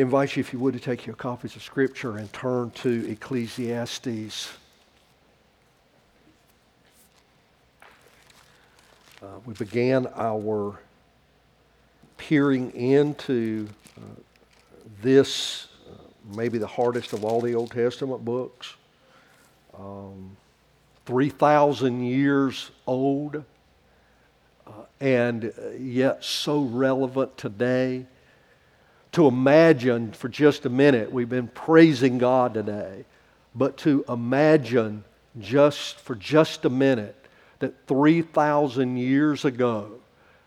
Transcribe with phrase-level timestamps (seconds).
[0.00, 4.50] invite you, if you would, to take your copies of Scripture and turn to Ecclesiastes.
[9.22, 10.78] Uh, we began our
[12.16, 13.68] peering into
[13.98, 14.00] uh,
[15.02, 18.74] this, uh, maybe the hardest of all the Old Testament books.
[19.78, 20.36] Um,
[21.04, 23.44] 3,000 years old,
[24.66, 24.70] uh,
[25.00, 28.06] and yet so relevant today.
[29.12, 33.04] To imagine for just a minute, we've been praising God today,
[33.54, 35.04] but to imagine
[35.40, 37.16] just for just a minute
[37.58, 39.90] that 3,000 years ago,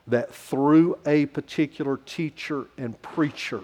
[0.08, 3.62] that through a particular teacher and preacher,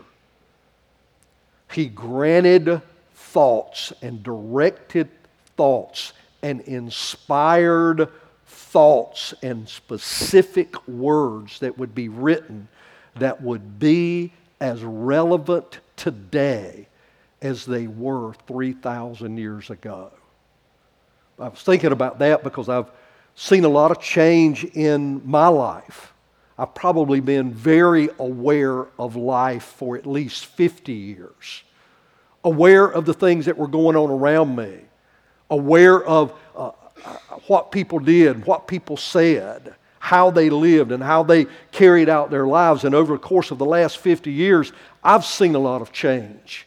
[1.71, 2.81] he granted
[3.13, 5.09] thoughts and directed
[5.57, 8.07] thoughts and inspired
[8.47, 12.67] thoughts and specific words that would be written
[13.19, 16.87] that would be as relevant today
[17.41, 20.11] as they were 3,000 years ago.
[21.39, 22.91] I was thinking about that because I've
[23.35, 26.13] seen a lot of change in my life.
[26.57, 31.63] I've probably been very aware of life for at least 50 years,
[32.43, 34.79] aware of the things that were going on around me,
[35.49, 36.71] aware of uh,
[37.47, 42.47] what people did, what people said, how they lived, and how they carried out their
[42.47, 42.83] lives.
[42.83, 44.71] And over the course of the last 50 years,
[45.03, 46.65] I've seen a lot of change.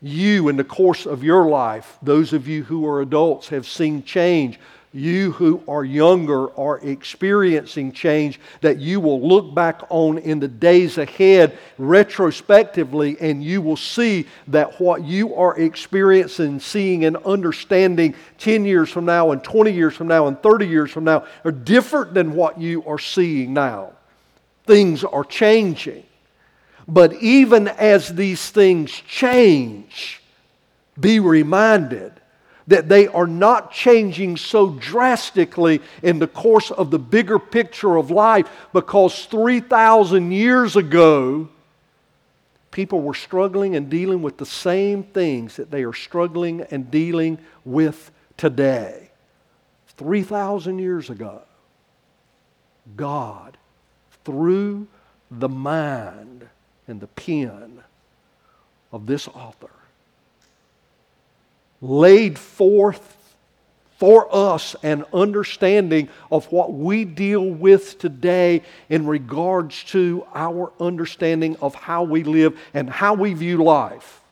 [0.00, 4.02] You, in the course of your life, those of you who are adults, have seen
[4.02, 4.58] change
[4.92, 10.48] you who are younger are experiencing change that you will look back on in the
[10.48, 18.14] days ahead retrospectively, and you will see that what you are experiencing, seeing, and understanding
[18.38, 21.52] 10 years from now, and 20 years from now, and 30 years from now are
[21.52, 23.92] different than what you are seeing now.
[24.66, 26.04] Things are changing.
[26.88, 30.20] But even as these things change,
[30.98, 32.19] be reminded
[32.70, 38.12] that they are not changing so drastically in the course of the bigger picture of
[38.12, 41.48] life because 3,000 years ago,
[42.70, 47.38] people were struggling and dealing with the same things that they are struggling and dealing
[47.64, 49.10] with today.
[49.96, 51.42] 3,000 years ago,
[52.96, 53.56] God,
[54.24, 54.86] through
[55.28, 56.48] the mind
[56.86, 57.82] and the pen
[58.92, 59.70] of this author,
[61.80, 63.16] laid forth
[63.98, 71.54] for us an understanding of what we deal with today in regards to our understanding
[71.60, 74.22] of how we live and how we view life.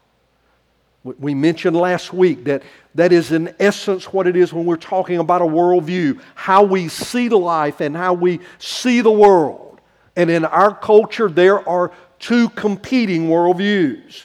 [1.05, 2.63] We mentioned last week that
[2.95, 6.89] that is, in essence, what it is when we're talking about a worldview how we
[6.89, 9.81] see the life and how we see the world.
[10.17, 14.25] And in our culture, there are two competing worldviews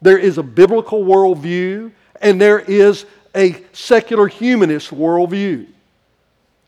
[0.00, 1.90] there is a biblical worldview,
[2.20, 5.66] and there is a secular humanist worldview.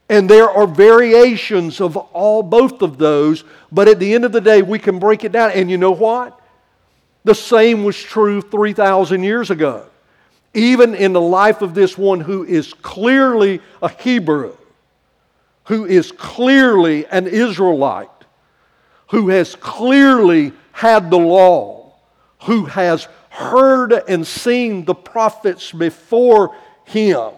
[0.08, 4.40] And there are variations of all both of those, but at the end of the
[4.40, 5.52] day, we can break it down.
[5.52, 6.38] And you know what?
[7.24, 9.86] The same was true 3,000 years ago.
[10.52, 14.56] Even in the life of this one who is clearly a Hebrew,
[15.64, 18.08] who is clearly an Israelite,
[19.10, 21.92] who has clearly had the law,
[22.44, 26.54] who has heard and seen the prophets before
[26.84, 27.32] him,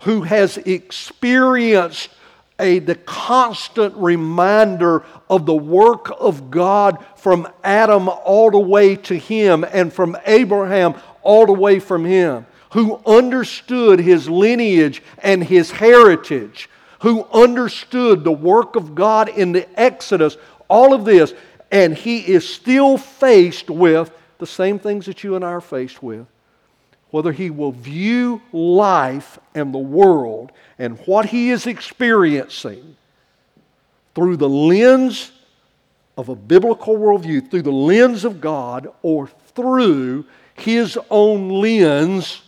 [0.00, 2.10] who has experienced
[2.58, 9.16] a, the constant reminder of the work of God from Adam all the way to
[9.16, 15.70] him and from Abraham all the way from him, who understood his lineage and his
[15.70, 16.68] heritage,
[17.00, 20.36] who understood the work of God in the Exodus,
[20.68, 21.34] all of this,
[21.70, 26.02] and he is still faced with the same things that you and I are faced
[26.02, 26.26] with.
[27.10, 32.96] Whether he will view life and the world and what he is experiencing
[34.14, 35.32] through the lens
[36.16, 40.24] of a biblical worldview, through the lens of God, or through
[40.54, 42.42] his own lens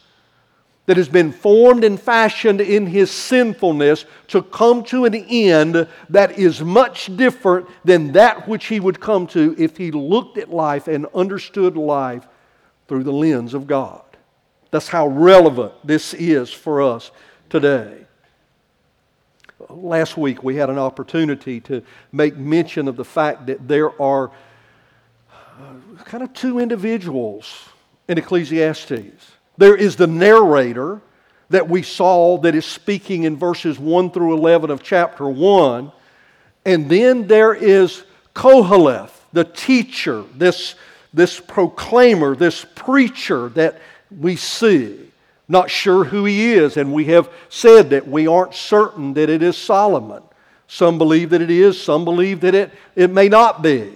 [0.87, 6.39] that has been formed and fashioned in his sinfulness to come to an end that
[6.39, 10.89] is much different than that which he would come to if he looked at life
[10.89, 12.27] and understood life
[12.89, 14.03] through the lens of God.
[14.71, 17.11] That's how relevant this is for us
[17.49, 18.07] today.
[19.69, 24.31] Last week we had an opportunity to make mention of the fact that there are
[25.31, 27.69] uh, kind of two individuals
[28.09, 29.30] in Ecclesiastes.
[29.61, 31.03] There is the narrator
[31.51, 35.93] that we saw that is speaking in verses 1 through 11 of chapter 1.
[36.65, 38.03] And then there is
[38.35, 40.77] Koheleth, the teacher, this
[41.13, 43.83] this proclaimer, this preacher that
[44.19, 44.99] we see.
[45.47, 49.43] Not sure who he is, and we have said that we aren't certain that it
[49.43, 50.23] is Solomon.
[50.69, 53.93] Some believe that it is, some believe that it, it may not be.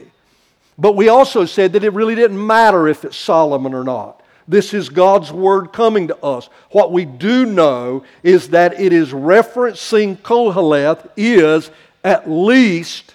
[0.77, 4.21] But we also said that it really didn't matter if it's Solomon or not.
[4.47, 6.49] This is God's word coming to us.
[6.71, 11.71] What we do know is that it is referencing Koheleth is
[12.03, 13.15] at least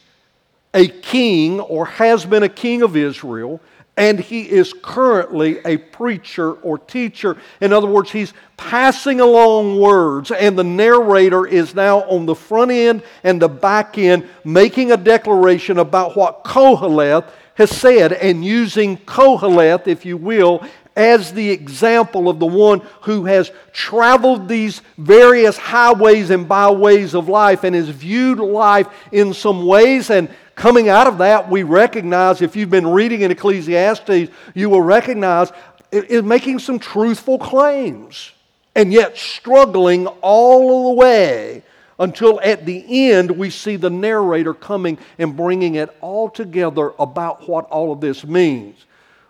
[0.74, 3.62] a king or has been a king of Israel
[4.00, 7.36] and he is currently a preacher or teacher.
[7.60, 12.72] In other words, he's passing along words, and the narrator is now on the front
[12.72, 18.96] end and the back end making a declaration about what Koheleth has said and using
[19.00, 25.57] Koheleth, if you will, as the example of the one who has traveled these various
[25.57, 31.07] highways and byways of life and has viewed life in some ways and Coming out
[31.07, 35.53] of that, we recognize, if you've been reading in Ecclesiastes, you will recognize
[35.89, 38.33] it is making some truthful claims
[38.75, 41.63] and yet struggling all the way
[41.97, 47.47] until at the end we see the narrator coming and bringing it all together about
[47.47, 48.75] what all of this means.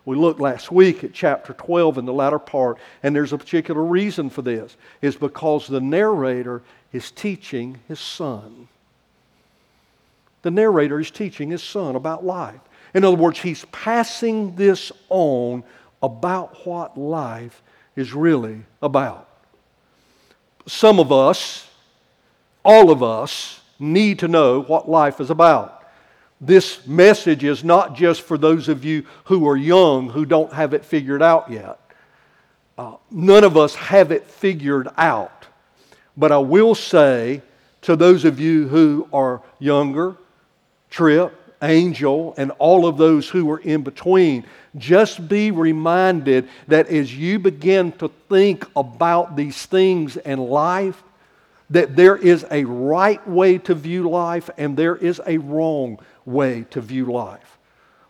[0.10, 3.84] We looked last week at chapter 12 in the latter part, and there's a particular
[3.84, 4.76] reason for this.
[5.04, 8.70] Is because the narrator is teaching his son.
[10.42, 12.60] The narrator is teaching his son about life.
[12.96, 15.64] In other words, he's passing this on
[16.02, 17.62] about what life
[17.96, 19.30] is really about.
[20.66, 21.70] Some of us,
[22.66, 25.79] all of us, need to know what life is about.
[26.42, 30.74] This message is not just for those of you who are young who don't have
[30.74, 31.80] it figured out yet.
[32.78, 35.48] Uh, none of us have it figured out.
[36.16, 37.42] But I will say
[37.82, 40.16] to those of you who are younger,
[40.90, 44.46] Trip, Angel, and all of those who are in between,
[44.78, 51.04] just be reminded that as you begin to think about these things in life,
[51.70, 56.66] that there is a right way to view life and there is a wrong way
[56.72, 57.58] to view life.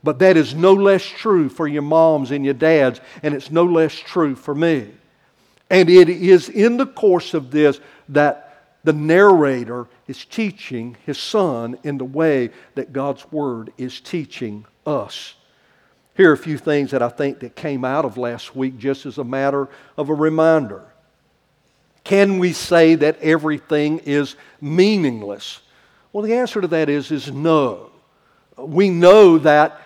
[0.04, 3.66] But that is no less true for your moms and your dads, and it's no
[3.66, 4.90] less true for me.
[5.70, 7.80] And it is in the course of this
[8.10, 8.46] that
[8.84, 15.36] the narrator is teaching his son in the way that God's word is teaching us.
[16.16, 19.06] Here are a few things that I think that came out of last week just
[19.06, 20.86] as a matter of a reminder.
[22.10, 25.60] Can we say that everything is meaningless?
[26.12, 27.92] Well, the answer to that is, is no.
[28.58, 29.80] We know that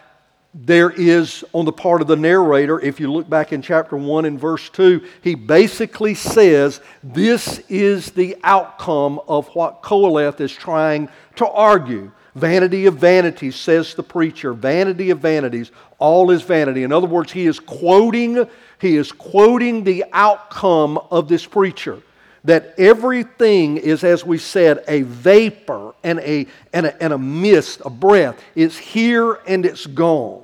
[0.53, 4.23] there is, on the part of the narrator, if you look back in chapter 1
[4.23, 11.09] and verse 2, he basically says this is the outcome of what Koheleth is trying
[11.35, 12.09] to argue.
[12.35, 14.53] Vanity of vanities, says the preacher.
[14.53, 16.83] Vanity of vanities, all is vanity.
[16.83, 18.47] In other words, he is quoting,
[18.79, 22.01] he is quoting the outcome of this preacher.
[22.45, 27.81] That everything is, as we said, a vapor and a, and a, and a mist,
[27.85, 28.41] a breath.
[28.53, 30.43] It's here and it's gone.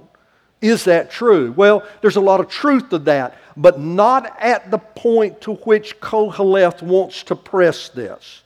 [0.62, 1.54] Is that true?
[1.56, 6.00] Well, there's a lot of truth to that, but not at the point to which
[6.00, 8.44] Koheleth wants to press this.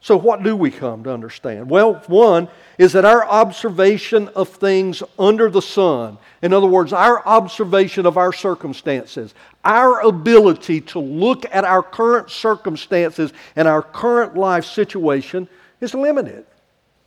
[0.00, 1.70] So, what do we come to understand?
[1.70, 7.24] Well, one is that our observation of things under the sun, in other words, our
[7.24, 9.32] observation of our circumstances,
[9.64, 15.48] our ability to look at our current circumstances and our current life situation
[15.80, 16.44] is limited.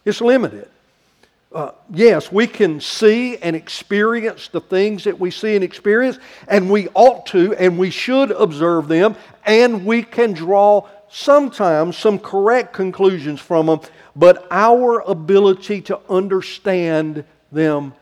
[0.05, 0.69] It's limited
[1.55, 6.19] uh, yes, we can see and experience the things that we see and experience,
[6.49, 12.19] and we ought to and we should observe them, and we can draw sometimes some
[12.19, 13.79] correct conclusions from them,
[14.17, 17.93] but our ability to understand them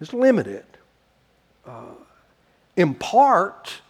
[0.00, 0.66] is limited.
[1.66, 1.94] Uh,
[2.76, 3.80] in part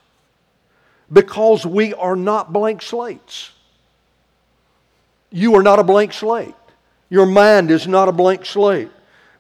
[1.13, 3.51] because we are not blank slates.
[5.31, 6.55] You are not a blank slate.
[7.11, 8.91] Your mind is not a blank slate.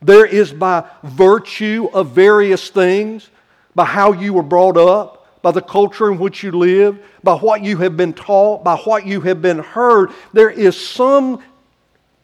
[0.00, 3.28] There is by virtue of various things,
[3.74, 7.62] by how you were brought up, by the culture in which you live, by what
[7.62, 11.42] you have been taught, by what you have been heard, there is some,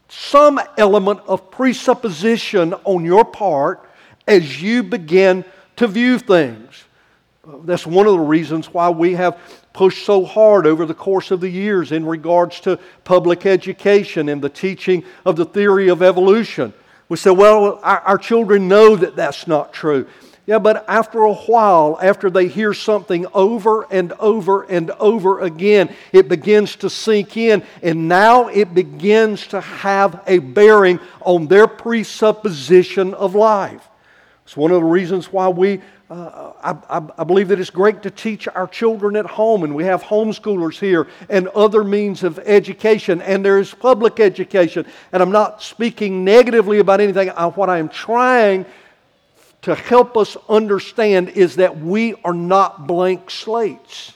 [0.09, 3.89] some element of presupposition on your part
[4.27, 5.45] as you begin
[5.77, 6.85] to view things.
[7.65, 9.39] That's one of the reasons why we have
[9.73, 14.41] pushed so hard over the course of the years in regards to public education and
[14.41, 16.73] the teaching of the theory of evolution.
[17.09, 20.07] We say, well, our, our children know that that's not true.
[20.47, 25.95] Yeah, but after a while, after they hear something over and over and over again,
[26.13, 31.67] it begins to sink in, and now it begins to have a bearing on their
[31.67, 33.89] presupposition of life.
[34.45, 35.81] It's one of the reasons why we,
[36.11, 39.75] uh, I, I, I, believe that it's great to teach our children at home, and
[39.75, 44.85] we have homeschoolers here and other means of education, and there is public education.
[45.13, 47.31] And I'm not speaking negatively about anything.
[47.31, 48.67] I, what I am trying
[49.63, 54.13] to help us understand is that we are not blank slates.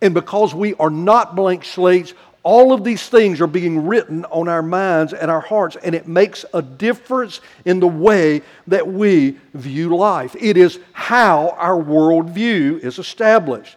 [0.00, 2.12] And because we are not blank slates,
[2.48, 6.08] all of these things are being written on our minds and our hearts, and it
[6.08, 10.34] makes a difference in the way that we view life.
[10.34, 13.76] It is how our worldview is established.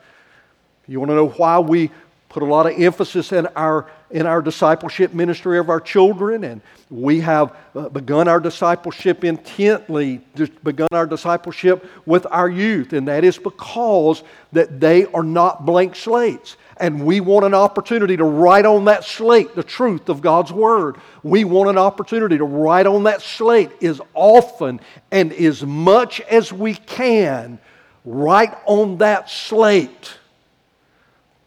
[0.87, 1.91] You want to know why we
[2.29, 6.61] put a lot of emphasis in our, in our discipleship ministry of our children, and
[6.89, 10.21] we have uh, begun our discipleship intently,
[10.63, 15.95] begun our discipleship with our youth, and that is because that they are not blank
[15.95, 16.57] slates.
[16.77, 20.97] And we want an opportunity to write on that slate the truth of God's Word.
[21.23, 26.51] We want an opportunity to write on that slate as often and as much as
[26.51, 27.59] we can.
[28.03, 30.17] Write on that slate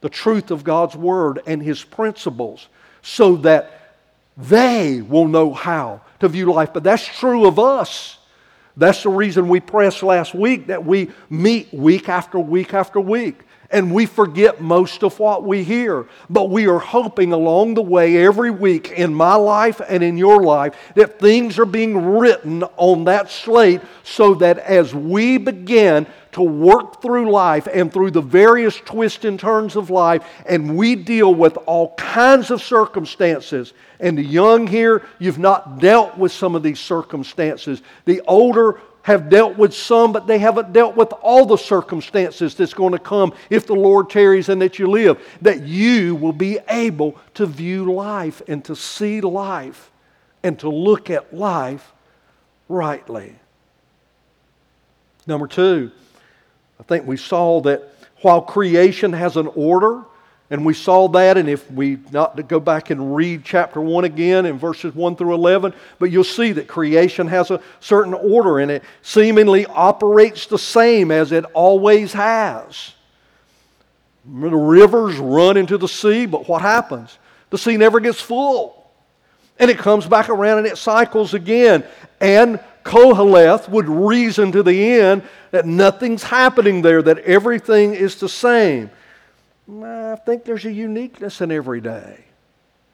[0.05, 2.69] the truth of God's Word and His principles
[3.01, 3.97] so that
[4.37, 6.75] they will know how to view life.
[6.75, 8.19] But that's true of us.
[8.77, 13.45] That's the reason we pressed last week that we meet week after week after week
[13.71, 16.07] and we forget most of what we hear.
[16.31, 20.43] But we are hoping along the way, every week in my life and in your
[20.43, 26.43] life, that things are being written on that slate so that as we begin to
[26.43, 31.35] work through life and through the various twists and turns of life, and we deal
[31.35, 33.73] with all kinds of circumstances.
[34.01, 37.83] And the young here, you've not dealt with some of these circumstances.
[38.05, 42.73] The older, have dealt with some, but they haven't dealt with all the circumstances that's
[42.73, 45.23] going to come if the Lord tarries and that you live.
[45.43, 49.91] That you will be able to view life and to see life
[50.43, 51.93] and to look at life
[52.67, 53.35] rightly.
[55.27, 55.91] Number two,
[56.85, 57.83] I think we saw that
[58.21, 60.03] while creation has an order,
[60.51, 64.05] and we saw that, and if we not to go back and read chapter 1
[64.05, 68.59] again in verses 1 through 11, but you'll see that creation has a certain order
[68.59, 72.93] and it seemingly operates the same as it always has.
[74.27, 77.19] The rivers run into the sea, but what happens?
[77.49, 78.91] The sea never gets full.
[79.59, 81.85] And it comes back around and it cycles again.
[82.21, 88.29] And Koheleth would reason to the end that nothing's happening there, that everything is the
[88.29, 88.91] same.
[89.69, 92.25] I think there's a uniqueness in every day.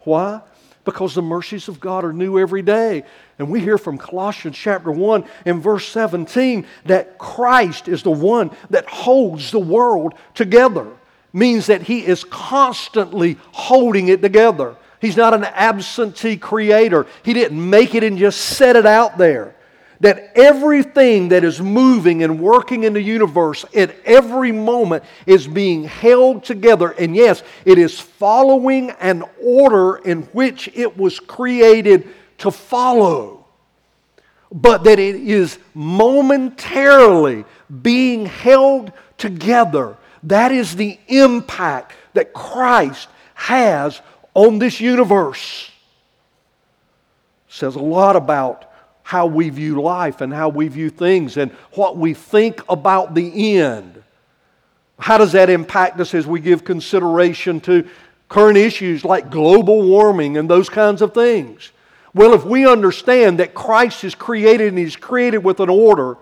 [0.01, 0.41] Why?
[0.85, 3.03] Because the mercies of God are new every day.
[3.39, 8.51] And we hear from Colossians chapter 1 and verse 17 that Christ is the one
[8.71, 10.87] that holds the world together.
[11.33, 14.77] Means that He is constantly holding it together.
[15.01, 17.07] He's not an absentee creator.
[17.25, 19.57] He didn't make it and just set it out there
[20.01, 25.85] that everything that is moving and working in the universe at every moment is being
[25.85, 26.91] held together.
[26.93, 33.45] And yes, it is following an order in which it was created to follow.
[34.51, 37.45] But that it is momentarily
[37.83, 39.97] being held together.
[40.23, 44.01] That is the impact that Christ has
[44.35, 45.71] on this universe.
[47.49, 48.70] Says a lot about
[49.11, 53.59] how we view life and how we view things and what we think about the
[53.59, 54.01] end.
[55.01, 57.89] How does that impact us as we give consideration to
[58.29, 61.73] current issues like global warming and those kinds of things?
[62.15, 66.17] Well, if we understand that Christ is created and He's created with an order,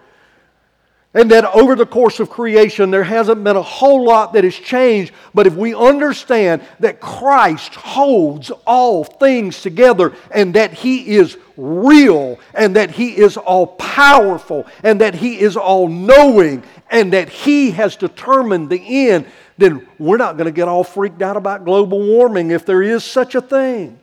[1.18, 4.54] and that over the course of creation, there hasn't been a whole lot that has
[4.54, 5.12] changed.
[5.34, 12.38] But if we understand that Christ holds all things together and that He is real
[12.54, 17.72] and that He is all powerful and that He is all knowing and that He
[17.72, 22.00] has determined the end, then we're not going to get all freaked out about global
[22.00, 23.98] warming if there is such a thing.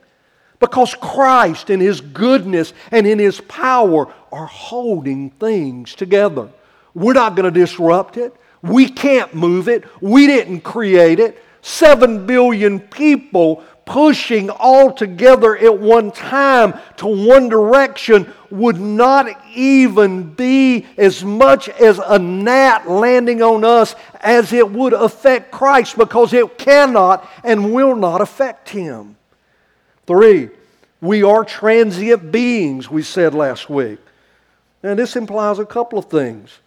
[0.60, 6.50] Because Christ, in His goodness and in His power, are holding things together.
[6.95, 8.35] We're not going to disrupt it.
[8.63, 9.83] We can't move it.
[10.01, 11.39] We didn't create it.
[11.61, 20.33] Seven billion people pushing all together at one time to one direction would not even
[20.33, 26.33] be as much as a gnat landing on us as it would affect Christ because
[26.33, 29.17] it cannot and will not affect him.
[30.07, 30.49] Three,
[31.01, 33.99] we are transient beings, we said last week.
[34.81, 36.59] And this implies a couple of things.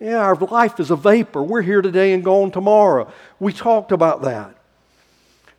[0.00, 1.42] Yeah, our life is a vapor.
[1.42, 3.12] We're here today and gone tomorrow.
[3.40, 4.54] We talked about that.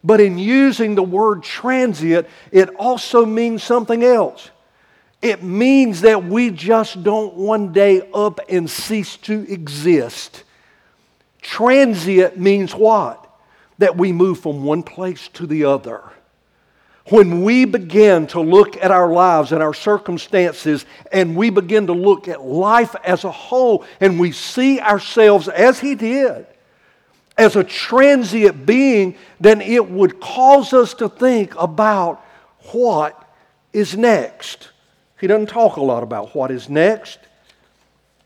[0.02, 4.50] But in using the word transient, it also means something else.
[5.22, 10.46] It means that we just don't one day up and cease to exist.
[11.42, 13.26] Transient means what?
[13.80, 16.02] That we move from one place to the other.
[17.10, 21.94] When we begin to look at our lives and our circumstances, and we begin to
[21.94, 26.46] look at life as a whole, and we see ourselves as He did,
[27.36, 32.24] as a transient being, then it would cause us to think about
[32.72, 33.28] what
[33.74, 34.70] is next.
[35.20, 37.18] He doesn't talk a lot about what is next.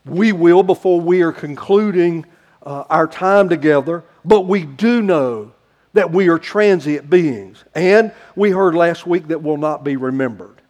[0.04, 2.26] We will before we are concluding
[2.62, 5.53] uh, our time together, but we do know
[5.94, 7.64] that we are transient beings.
[7.74, 10.60] And we heard last week that we will not be remembered.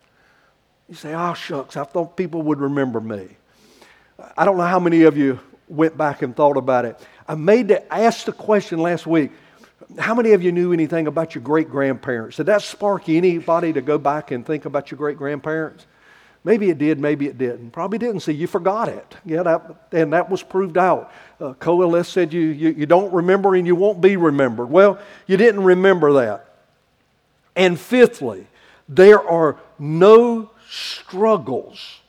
[0.88, 3.28] You say, oh, shucks, I thought people would remember me.
[4.36, 7.00] I don't know how many of you went back and thought about it.
[7.26, 9.32] I made to ask the question last week
[9.98, 12.36] how many of you knew anything about your great grandparents?
[12.36, 15.86] Did that spark anybody to go back and think about your great grandparents?
[16.42, 17.70] Maybe it did, maybe it didn't.
[17.70, 18.20] Probably didn't.
[18.20, 19.14] See, you forgot it.
[19.24, 21.12] Yeah, that, and that was proved out.
[21.40, 24.70] Uh, Koheleth said you, you, you don't remember and you won't be remembered.
[24.70, 26.54] Well, you didn't remember that.
[27.56, 28.46] And fifthly,
[28.88, 32.00] there are no struggles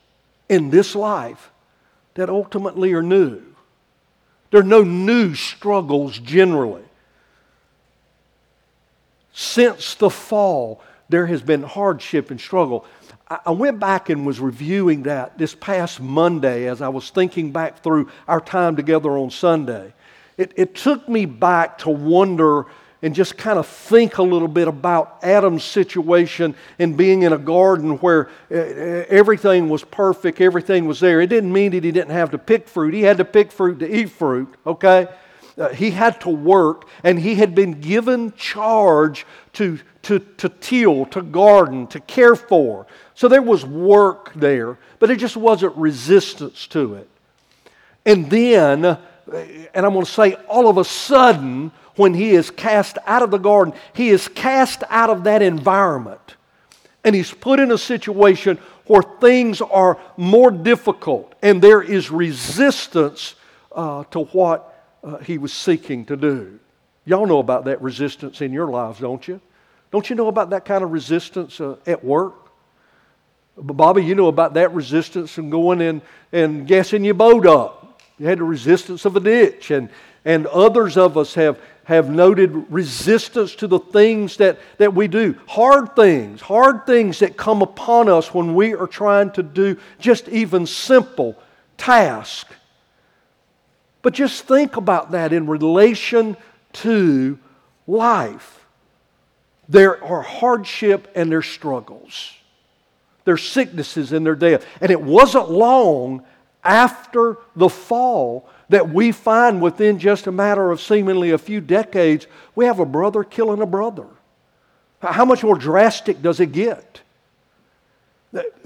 [0.49, 1.51] in this life
[2.15, 3.41] that ultimately are new.
[4.51, 6.83] There are no new struggles generally.
[9.33, 12.85] Since the fall, there has been hardship and struggle.
[13.27, 17.81] I went back and was reviewing that this past Monday as I was thinking back
[17.81, 19.93] through our time together on Sunday.
[20.37, 22.65] It, it took me back to wonder
[23.01, 27.37] and just kind of think a little bit about Adam's situation and being in a
[27.37, 31.21] garden where uh, uh, everything was perfect, everything was there.
[31.21, 32.93] It didn't mean that he didn't have to pick fruit.
[32.93, 35.07] He had to pick fruit to eat fruit, okay?
[35.57, 41.05] Uh, he had to work, and he had been given charge to, to, to till,
[41.05, 42.85] to garden, to care for.
[43.13, 47.09] So there was work there, but it just wasn't resistance to it.
[48.05, 48.99] And then, uh,
[49.31, 53.31] and I'm going to say, all of a sudden, when he is cast out of
[53.31, 56.35] the garden, he is cast out of that environment.
[57.05, 63.35] And he's put in a situation where things are more difficult and there is resistance
[63.71, 64.74] uh, to what
[65.05, 66.59] uh, he was seeking to do.
[67.05, 69.39] Y'all know about that resistance in your lives, don't you?
[69.91, 72.33] Don't you know about that kind of resistance uh, at work?
[73.55, 78.01] But Bobby, you know about that resistance and going and, and gassing your boat up.
[78.17, 79.71] You had the resistance of a ditch.
[79.71, 79.89] And,
[80.25, 85.35] and others of us have, have noted resistance to the things that, that we do.
[85.47, 90.27] Hard things, hard things that come upon us when we are trying to do just
[90.29, 91.37] even simple
[91.77, 92.53] tasks.
[94.05, 96.37] But just think about that in relation
[96.73, 97.39] to
[97.87, 98.63] life.
[99.67, 102.31] There are hardship and there's struggles.
[103.23, 104.63] There's sicknesses and their death.
[104.79, 106.23] And it wasn't long
[106.63, 112.27] after the fall that we find within just a matter of seemingly a few decades,
[112.53, 114.05] we have a brother killing a brother.
[115.01, 117.01] How much more drastic does it get?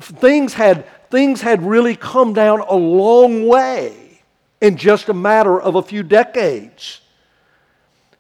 [0.02, 4.09] Things had, things had really come down a long way
[4.62, 7.02] in just a matter of a few decades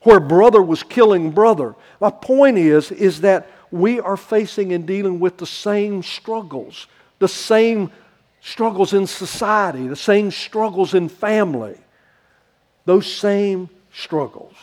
[0.03, 1.75] where brother was killing brother.
[1.99, 6.87] My point is, is that we are facing and dealing with the same struggles,
[7.19, 7.91] the same
[8.41, 11.77] struggles in society, the same struggles in family,
[12.85, 14.53] those same struggles.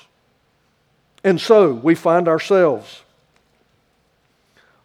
[1.22, 3.02] And so we find ourselves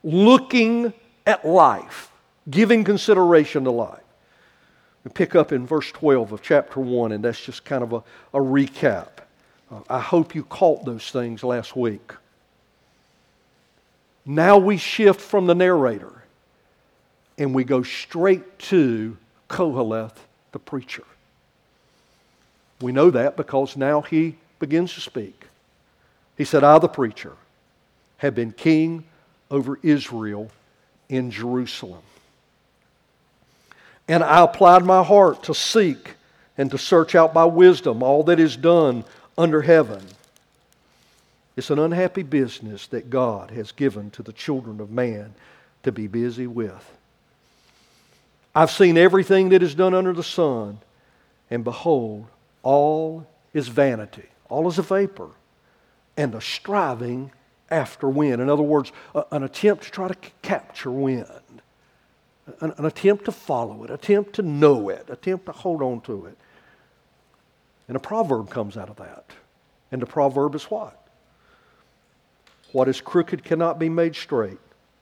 [0.04, 0.94] looking
[1.26, 2.12] at life,
[2.50, 4.01] giving consideration to life.
[5.04, 8.04] We pick up in verse 12 of chapter 1, and that's just kind of a,
[8.34, 9.08] a recap.
[9.72, 12.14] Uh, I hope you caught those things last week.
[14.26, 16.22] Now we shift from the narrator
[17.38, 19.18] and we go straight to
[19.50, 20.16] Koheleth,
[20.52, 21.04] the preacher.
[22.82, 25.46] We know that because now he begins to speak.
[26.38, 27.34] He said, I, the preacher,
[28.18, 29.06] have been king
[29.50, 30.52] over Israel
[31.10, 32.04] in Jerusalem.
[34.12, 36.16] And I applied my heart to seek
[36.58, 39.06] and to search out by wisdom all that is done
[39.38, 40.06] under heaven.
[41.56, 45.34] It's an unhappy business that God has given to the children of man
[45.84, 46.92] to be busy with.
[48.54, 50.80] I've seen everything that is done under the sun,
[51.50, 52.28] and behold,
[52.64, 55.30] all is vanity, all is a vapor,
[56.18, 57.32] and a striving
[57.70, 58.42] after wind.
[58.42, 58.92] In other words,
[59.32, 61.28] an attempt to try to capture wind
[62.60, 66.26] an, an attempt to follow it, attempt to know it, attempt to hold on to
[66.26, 66.38] it.
[67.88, 69.26] And a proverb comes out of that.
[69.92, 70.98] And the proverb is what?
[72.72, 74.60] What is crooked cannot be made straight,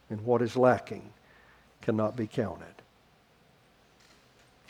[0.09, 1.11] and what is lacking
[1.81, 2.65] cannot be counted.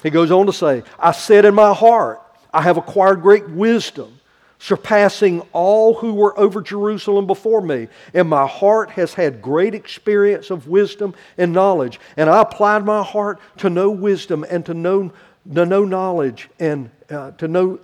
[0.03, 2.21] He goes on to say, I said in my heart,
[2.53, 4.18] I have acquired great wisdom
[4.59, 7.87] surpassing all who were over Jerusalem before me.
[8.13, 11.99] And my heart has had great experience of wisdom and knowledge.
[12.17, 15.11] And I applied my heart to know wisdom and to know,
[15.53, 17.79] to know knowledge and uh, to know.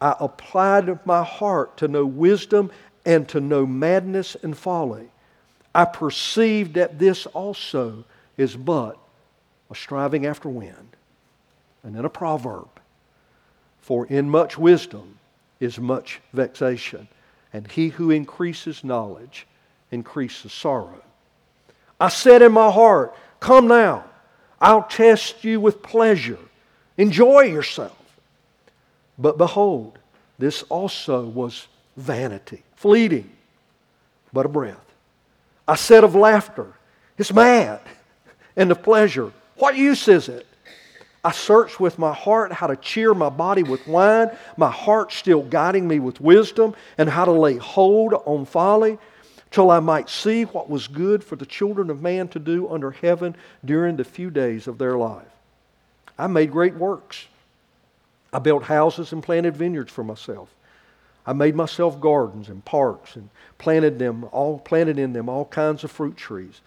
[0.00, 2.72] I applied my heart to know wisdom
[3.04, 5.08] and to know madness and folly.
[5.74, 8.04] I perceived that this also
[8.36, 8.98] is but
[9.70, 10.96] a striving after wind.
[11.84, 12.68] And then a proverb
[13.80, 15.18] For in much wisdom,
[15.62, 17.06] is much vexation,
[17.52, 19.46] and he who increases knowledge
[19.92, 21.02] increases sorrow.
[22.00, 24.04] I said in my heart, Come now,
[24.60, 26.38] I'll test you with pleasure.
[26.96, 27.96] Enjoy yourself.
[29.18, 29.98] But behold,
[30.38, 33.30] this also was vanity, fleeting,
[34.32, 34.76] but a breath.
[35.68, 36.72] I said of laughter,
[37.18, 37.80] It's mad,
[38.56, 40.46] and of pleasure, What use is it?
[41.24, 45.42] I searched with my heart how to cheer my body with wine, my heart still
[45.42, 48.98] guiding me with wisdom, and how to lay hold on folly,
[49.52, 52.90] till I might see what was good for the children of man to do under
[52.90, 55.28] heaven during the few days of their life.
[56.18, 57.26] I made great works.
[58.32, 60.52] I built houses and planted vineyards for myself.
[61.24, 65.84] I made myself gardens and parks and planted them all planted in them all kinds
[65.84, 66.60] of fruit trees.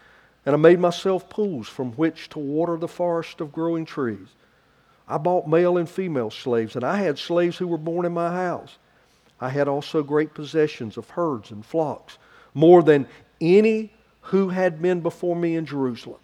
[0.45, 4.27] And I made myself pools from which to water the forest of growing trees.
[5.07, 8.31] I bought male and female slaves, and I had slaves who were born in my
[8.31, 8.77] house.
[9.39, 12.17] I had also great possessions of herds and flocks,
[12.53, 13.07] more than
[13.39, 13.91] any
[14.21, 16.19] who had been before me in Jerusalem.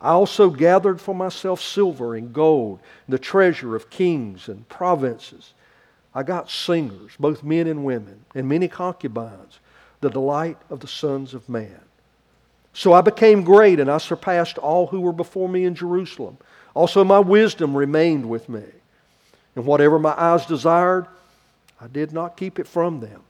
[0.00, 5.54] I also gathered for myself silver and gold, the treasure of kings and provinces.
[6.14, 9.58] I got singers, both men and women, and many concubines,
[10.00, 11.80] the delight of the sons of man.
[12.74, 16.36] So I became great, and I surpassed all who were before me in Jerusalem.
[16.74, 18.64] Also, my wisdom remained with me.
[19.56, 21.06] And whatever my eyes desired,
[21.80, 23.22] I did not keep it from them.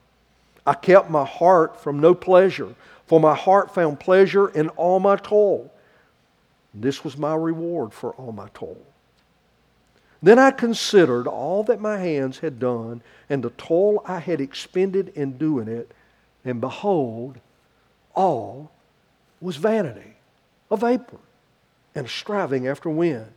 [0.65, 2.73] I kept my heart from no pleasure,
[3.05, 5.71] for my heart found pleasure in all my toil.
[6.73, 8.81] This was my reward for all my toil.
[10.23, 15.09] Then I considered all that my hands had done and the toil I had expended
[15.09, 15.91] in doing it,
[16.43, 17.37] and behold,
[18.15, 18.71] all
[19.39, 20.15] was vanity,
[20.71, 21.19] a vapor,
[21.93, 23.31] and striving after wind.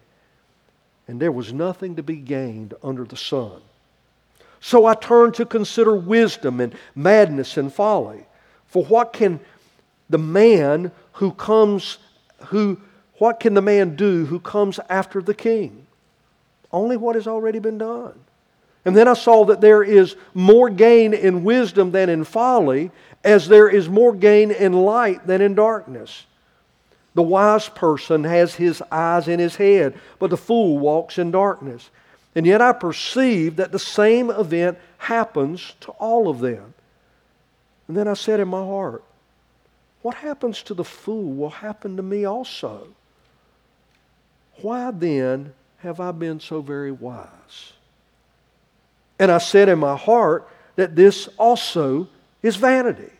[1.09, 3.63] And there was nothing to be gained under the sun.
[4.61, 8.27] So I turned to consider wisdom and madness and folly.
[8.67, 9.41] For what can
[10.11, 11.99] the man who comes,
[12.47, 12.81] who,
[13.15, 15.87] what can the man do who comes after the king?
[16.71, 18.15] Only what has already been done.
[18.85, 22.91] And then I saw that there is more gain in wisdom than in folly,
[23.25, 26.25] as there is more gain in light than in darkness.
[27.15, 31.91] The wise person has his eyes in his head, but the fool walks in darkness.
[32.35, 36.75] And yet I perceive that the same event happens to all of them.
[37.89, 39.03] And then I said in my heart,
[40.03, 42.89] What happens to the fool will happen to me also.
[44.61, 47.73] Why then have I been so very wise?
[49.19, 52.09] And I said in my heart that this also
[52.43, 53.11] is vanity.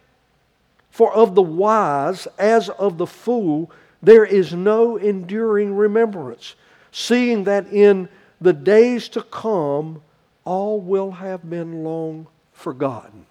[0.99, 3.71] For of the wise as of the fool,
[4.03, 6.57] there is no enduring remembrance,
[6.91, 8.09] seeing that in
[8.41, 10.03] the days to come
[10.45, 13.27] all will have been long forgotten.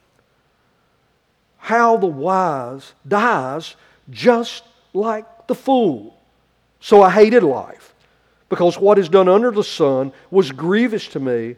[1.57, 3.75] How the wise dies
[4.09, 6.17] just like the fool.
[6.79, 7.93] So I hated life,
[8.47, 11.57] because what is done under the sun was grievous to me,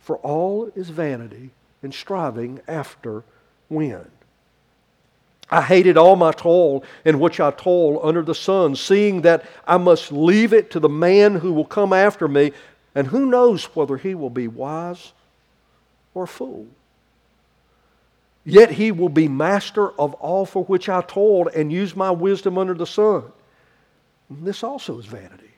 [0.00, 1.50] for all is vanity
[1.84, 3.22] and striving after
[3.68, 4.10] wind.
[5.50, 9.76] I hated all my toil in which I toil under the sun, seeing that I
[9.76, 12.52] must leave it to the man who will come after me,
[12.94, 15.12] and who knows whether he will be wise
[16.14, 16.66] or fool.
[18.44, 22.58] Yet he will be master of all for which I toiled and used my wisdom
[22.58, 23.24] under the sun.
[24.30, 25.50] this also is vanity.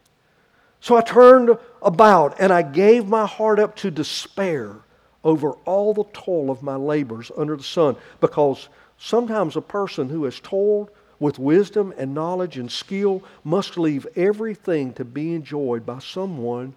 [0.81, 4.77] So I turned about and I gave my heart up to despair
[5.24, 10.24] over all the toil of my labors under the sun because Sometimes a person who
[10.24, 15.98] has toiled with wisdom and knowledge and skill must leave everything to be enjoyed by
[15.98, 16.74] someone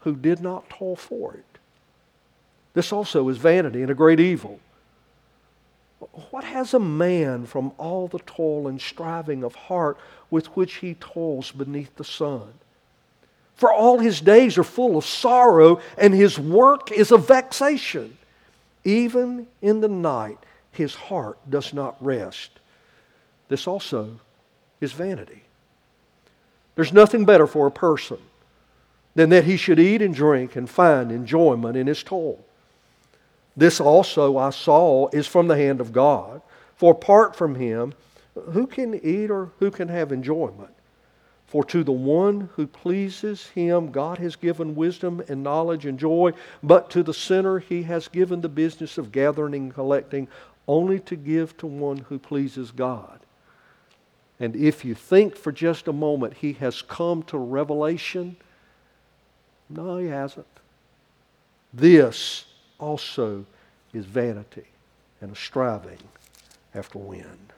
[0.00, 1.58] who did not toil for it.
[2.74, 4.60] This also is vanity and a great evil.
[6.30, 9.96] What has a man from all the toil and striving of heart
[10.30, 12.52] with which he toils beneath the sun?
[13.54, 18.18] For all his days are full of sorrow, and his work is a vexation.
[18.82, 20.38] Even in the night,
[20.74, 22.50] his heart does not rest.
[23.48, 24.20] This also
[24.80, 25.42] is vanity.
[26.74, 28.18] There's nothing better for a person
[29.14, 32.44] than that he should eat and drink and find enjoyment in his toil.
[33.56, 36.42] This also I saw is from the hand of God.
[36.76, 37.94] For apart from him,
[38.52, 40.74] who can eat or who can have enjoyment?
[41.46, 46.32] For to the one who pleases him, God has given wisdom and knowledge and joy,
[46.64, 50.26] but to the sinner, he has given the business of gathering and collecting
[50.66, 53.20] only to give to one who pleases God.
[54.40, 58.36] And if you think for just a moment he has come to revelation,
[59.68, 60.46] no, he hasn't.
[61.72, 62.44] This
[62.78, 63.44] also
[63.92, 64.66] is vanity
[65.20, 65.98] and a striving
[66.74, 67.52] after wind.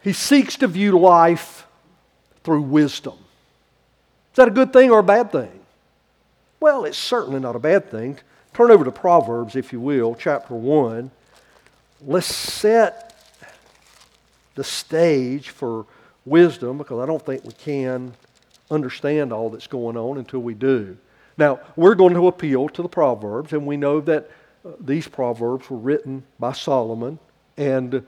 [0.00, 1.66] He seeks to view life
[2.44, 3.18] through wisdom.
[4.32, 5.60] Is that a good thing or a bad thing?
[6.60, 8.18] Well, it's certainly not a bad thing.
[8.58, 11.12] Turn over to Proverbs, if you will, chapter 1.
[12.04, 13.14] Let's set
[14.56, 15.86] the stage for
[16.24, 18.14] wisdom because I don't think we can
[18.68, 20.96] understand all that's going on until we do.
[21.36, 24.28] Now, we're going to appeal to the Proverbs, and we know that
[24.66, 27.20] uh, these Proverbs were written by Solomon,
[27.56, 28.04] and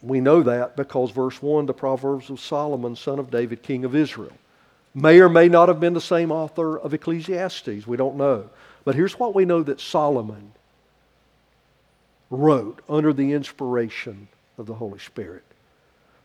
[0.00, 3.94] we know that because verse 1, the Proverbs of Solomon, son of David, king of
[3.94, 4.32] Israel.
[4.94, 7.86] May or may not have been the same author of Ecclesiastes.
[7.86, 8.48] We don't know.
[8.88, 10.52] But here's what we know that Solomon
[12.30, 15.44] wrote under the inspiration of the Holy Spirit.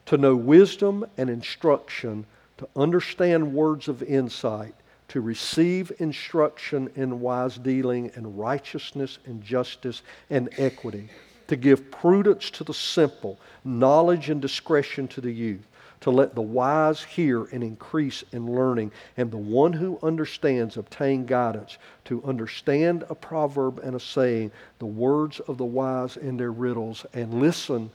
[0.06, 2.26] To know wisdom and instruction,
[2.60, 4.76] to understand words of insight,
[5.10, 11.10] to receive instruction in wise dealing and righteousness and justice and equity,
[11.50, 15.68] to give prudence to the simple, knowledge and discretion to the youth,
[16.04, 21.26] to let the wise hear and increase in learning, and the one who understands obtain
[21.26, 26.52] guidance, to understand a proverb and a saying, the words of the wise and their
[26.52, 27.90] riddles, and listen.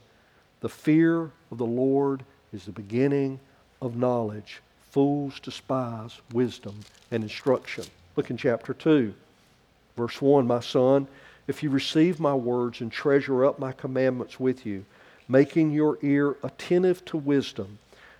[0.61, 3.39] The fear of the Lord is the beginning
[3.79, 4.59] of knowledge.
[4.89, 6.79] Fools despise wisdom
[7.11, 7.85] and instruction.
[8.15, 9.13] Look in chapter 2,
[9.95, 11.07] verse 1 My son,
[11.45, 14.83] if you receive my words and treasure up my commandments with you,
[15.27, 17.77] making your ear attentive to wisdom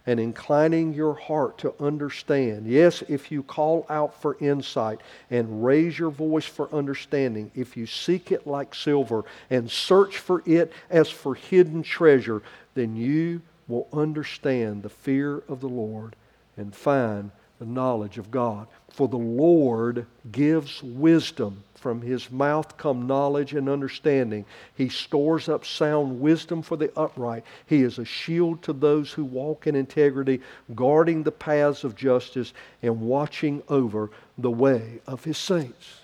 [0.10, 2.66] and inclining your heart to understand.
[2.66, 7.86] Yes, if you call out for insight and raise your voice for understanding, if you
[7.86, 12.42] seek it like silver and search for it as for hidden treasure,
[12.74, 16.16] then you will understand the fear of the Lord
[16.58, 18.68] and find the knowledge of God.
[18.92, 21.64] For the Lord gives wisdom.
[21.76, 24.44] From his mouth come knowledge and understanding.
[24.76, 27.46] He stores up sound wisdom for the upright.
[27.68, 30.42] He is a shield to those who walk in integrity,
[30.76, 36.02] guarding the paths of justice and watching over the way of his saints.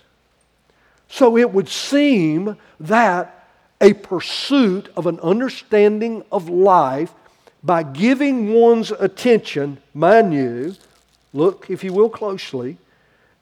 [1.08, 3.48] So it would seem that
[3.80, 7.12] a pursuit of an understanding of life
[7.62, 10.74] by giving one's attention, mind you,
[11.36, 12.78] look, if you will, closely,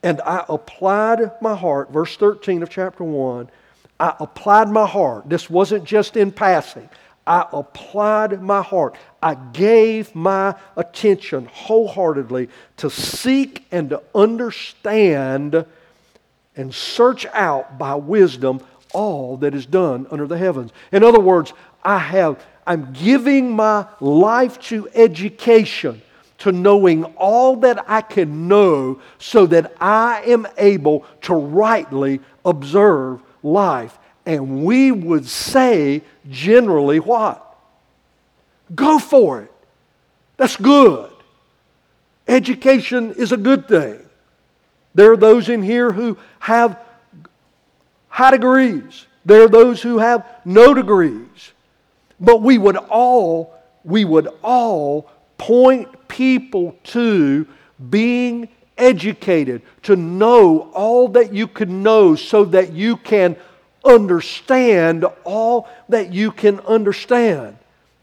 [0.02, 3.48] and I applied my heart, verse 13 of chapter 1,
[3.98, 5.28] I applied my heart.
[5.28, 6.90] This wasn't just in passing.
[7.26, 8.96] I applied my heart.
[9.22, 15.64] I gave my attention wholeheartedly to seek and to understand
[16.56, 18.60] and search out by wisdom
[18.92, 20.70] all that is done under the heavens.
[20.92, 21.52] In other words,
[21.82, 26.00] I have I'm giving my life to education
[26.38, 33.22] to knowing all that I can know so that I am able to rightly observe
[33.42, 33.98] life.
[34.26, 37.40] And we would say generally what?
[38.74, 39.52] Go for it.
[40.36, 41.10] That's good.
[42.26, 44.00] Education is a good thing.
[44.94, 46.78] There are those in here who have
[48.08, 49.06] high degrees.
[49.24, 51.52] There are those who have no degrees.
[52.20, 57.46] But we would all, we would all point people to
[57.90, 63.36] being educated, to know all that you can know so that you can
[63.84, 67.56] understand all that you can understand.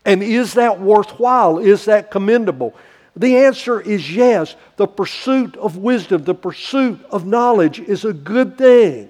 [0.06, 1.60] And is that worthwhile?
[1.60, 2.76] Is that commendable?
[3.15, 4.56] The answer is yes.
[4.78, 9.10] The pursuit of wisdom, the pursuit of knowledge is a good thing.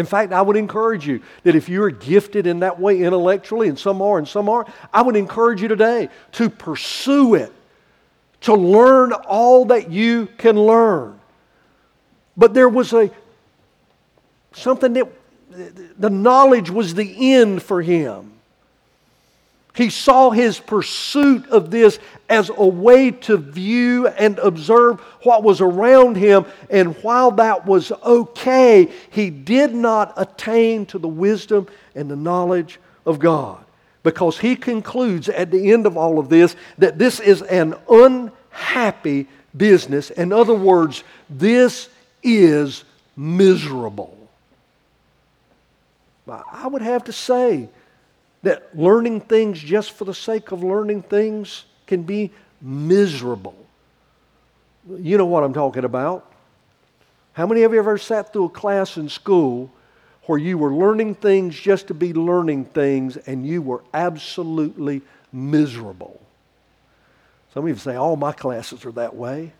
[0.00, 3.68] In fact, I would encourage you that if you are gifted in that way intellectually,
[3.68, 7.52] and some are and some aren't, I would encourage you today to pursue it,
[8.40, 11.20] to learn all that you can learn.
[12.34, 13.10] But there was a
[14.52, 15.12] something that
[16.00, 18.32] the knowledge was the end for him.
[19.74, 21.98] He saw his pursuit of this
[22.30, 26.46] as a way to view and observe what was around him.
[26.70, 32.78] And while that was okay, he did not attain to the wisdom and the knowledge
[33.04, 33.64] of God.
[34.02, 39.26] because he concludes at the end of all of this that this is an unhappy
[39.56, 40.10] business.
[40.10, 41.88] In other words, this
[42.22, 42.84] is
[43.16, 44.16] miserable.
[46.28, 47.68] I would have to say
[48.42, 52.30] that learning things just for the sake of learning things can be
[52.62, 53.56] miserable.
[54.88, 56.32] You know what I'm talking about.
[57.32, 59.72] How many of you ever sat through a class in school
[60.26, 66.20] where you were learning things just to be learning things and you were absolutely miserable?
[67.52, 69.52] Some of you say, all my classes are that way.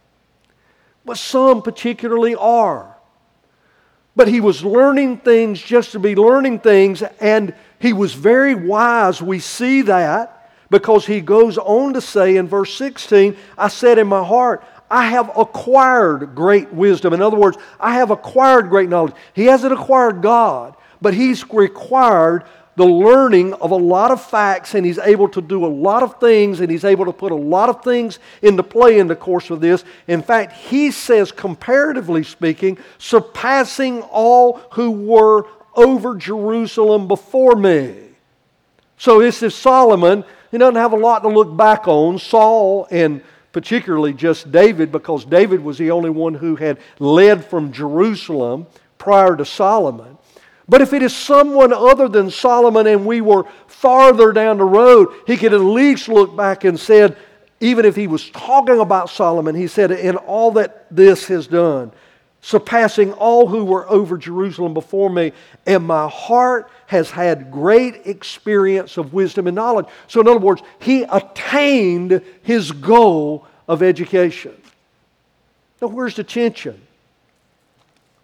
[1.05, 2.95] But some particularly are.
[4.15, 9.21] But he was learning things just to be learning things, and he was very wise.
[9.21, 10.40] We see that
[10.71, 15.07] because he goes on to say in verse 16, I said in my heart, I
[15.07, 17.13] have acquired great wisdom.
[17.13, 19.15] In other words, I have acquired great knowledge.
[19.35, 22.45] He hasn't acquired God, but he's required
[22.77, 26.19] the learning of a lot of facts, and he's able to do a lot of
[26.19, 29.51] things, and he's able to put a lot of things into play in the course
[29.51, 29.85] of this.
[30.09, 37.97] In fact, he says, comparatively speaking, surpassing all who were over Jerusalem before me.
[38.97, 40.25] So this is Solomon.
[40.51, 42.19] He doesn't have a lot to look back on.
[42.19, 47.73] Saul and particularly just David, because David was the only one who had led from
[47.73, 48.67] Jerusalem
[48.99, 50.19] prior to Solomon.
[50.69, 55.09] But if it is someone other than Solomon and we were farther down the road,
[55.27, 57.17] he could at least look back and said,
[57.59, 61.91] even if he was talking about Solomon, he said, in all that this has done,
[62.43, 65.33] surpassing all who were over Jerusalem before me,
[65.67, 69.87] and my heart has had great experience of wisdom and knowledge.
[70.09, 74.55] So, in other words, he attained his goal of education.
[75.81, 76.81] Now, where's the tension?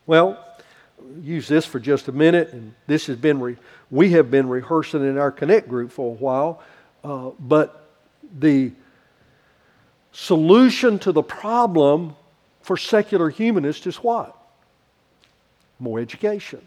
[0.06, 0.42] Well,
[1.20, 3.56] use this for just a minute, and this has been re-
[3.90, 6.62] we have been rehearsing in our Connect group for a while,
[7.04, 7.88] uh, but
[8.38, 8.72] the
[10.12, 12.16] solution to the problem
[12.66, 14.36] for secular humanists is what?
[15.78, 16.66] More education.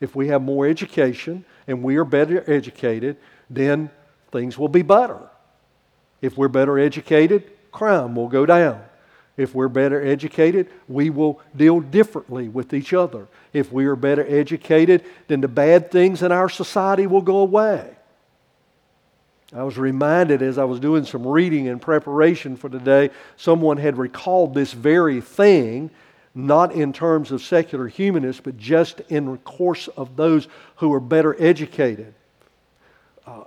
[0.00, 3.16] If we have more education and we are better educated,
[3.50, 3.90] then
[4.30, 5.18] things will be better.
[6.22, 8.80] If we're better educated, crime will go down.
[9.36, 13.26] If we're better educated, we will deal differently with each other.
[13.52, 17.97] If we are better educated, then the bad things in our society will go away.
[19.54, 23.96] I was reminded as I was doing some reading in preparation for today, someone had
[23.96, 25.90] recalled this very thing,
[26.34, 31.00] not in terms of secular humanists, but just in the course of those who are
[31.00, 32.12] better educated.
[33.26, 33.44] Uh,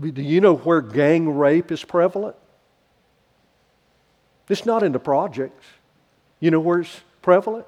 [0.00, 2.36] do you know where gang rape is prevalent?
[4.48, 5.66] It's not in the projects.
[6.38, 7.66] You know where it's prevalent?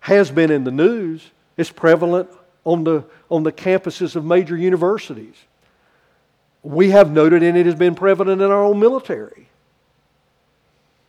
[0.00, 1.30] Has been in the news.
[1.56, 2.28] It's prevalent
[2.64, 5.36] on the, on the campuses of major universities.
[6.62, 9.48] We have noted, and it has been prevalent in our own military.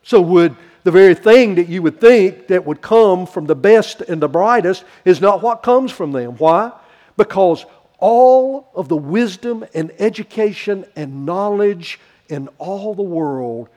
[0.02, 4.02] So, would the very thing that you would think that would come from the best
[4.02, 6.36] and the brightest is not what comes from them.
[6.36, 6.72] Why?
[7.16, 7.64] Because
[7.98, 13.70] all of the wisdom and education and knowledge in all the world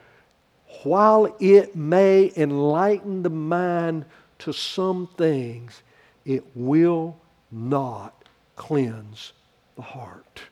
[0.82, 4.04] while it may enlighten the mind
[4.40, 5.82] to some things,
[6.24, 7.16] it will
[7.50, 9.32] not cleanse
[9.76, 10.42] the heart.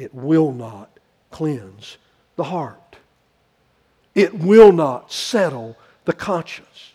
[0.00, 0.98] It will not
[1.30, 1.98] cleanse
[2.36, 2.96] the heart.
[4.14, 6.92] It will not settle the conscience.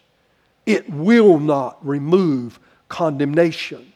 [0.66, 3.94] It will not remove condemnation.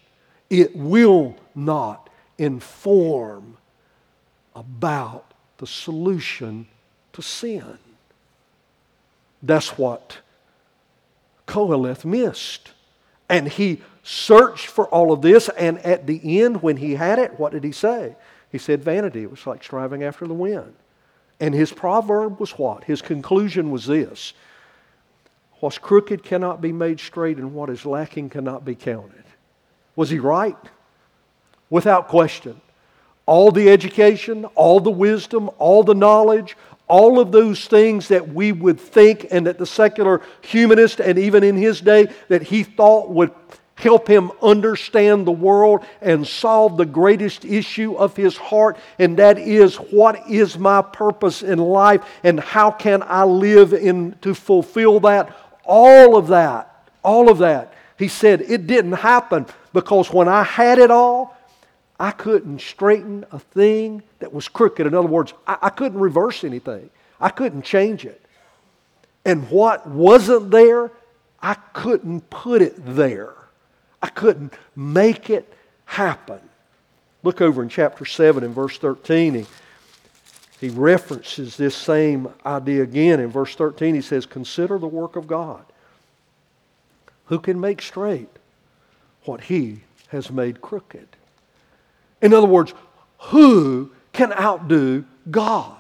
[0.52, 3.58] It will not inform
[4.56, 6.68] about the solution
[7.14, 7.80] to sin.
[9.42, 10.20] That's what
[11.48, 12.74] Koheleth missed.
[13.28, 17.40] And he searched for all of this, and at the end, when he had it,
[17.40, 18.16] what did he say?
[18.52, 19.26] He said, Vanity.
[19.26, 20.74] Was like striving after the wind.
[21.40, 22.84] And his proverb was what?
[22.84, 24.34] His conclusion was this
[25.60, 29.24] What's crooked cannot be made straight, and what is lacking cannot be counted.
[29.96, 30.58] Was he right?
[31.70, 32.60] Without question
[33.26, 38.52] all the education, all the wisdom, all the knowledge, all of those things that we
[38.52, 43.12] would think and that the secular humanist and even in his day that he thought
[43.12, 43.32] would
[43.80, 49.40] help him understand the world and solve the greatest issue of his heart, and that
[49.40, 55.00] is what is my purpose in life and how can I live in to fulfill
[55.02, 55.36] that?
[55.64, 57.74] All of that, all of that.
[57.98, 61.38] He said it didn't happen because when I had it all,
[61.98, 64.88] I couldn't straighten a thing that was crooked.
[64.88, 68.22] In other words, I, I couldn't reverse anything, I couldn't change it.
[69.24, 70.92] And what wasn't there,
[71.42, 73.36] I couldn't put it there.
[74.02, 75.52] I couldn't make it
[75.86, 76.40] happen.
[77.24, 79.34] Look over in chapter 7 and verse 13.
[79.34, 79.46] He,
[80.62, 83.20] he references this same idea again.
[83.20, 85.66] In verse 13, he says, Consider the work of God.
[87.26, 88.30] Who can make straight
[89.26, 91.08] what he has made crooked?
[92.22, 92.74] In other words,
[93.20, 95.76] who can outdo God?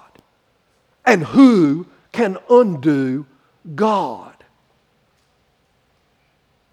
[1.05, 3.25] And who can undo
[3.75, 4.35] God?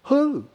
[0.03, 0.45] Who?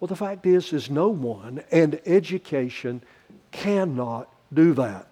[0.00, 3.02] Well, the fact is, is no one, and education
[3.50, 5.06] cannot do that.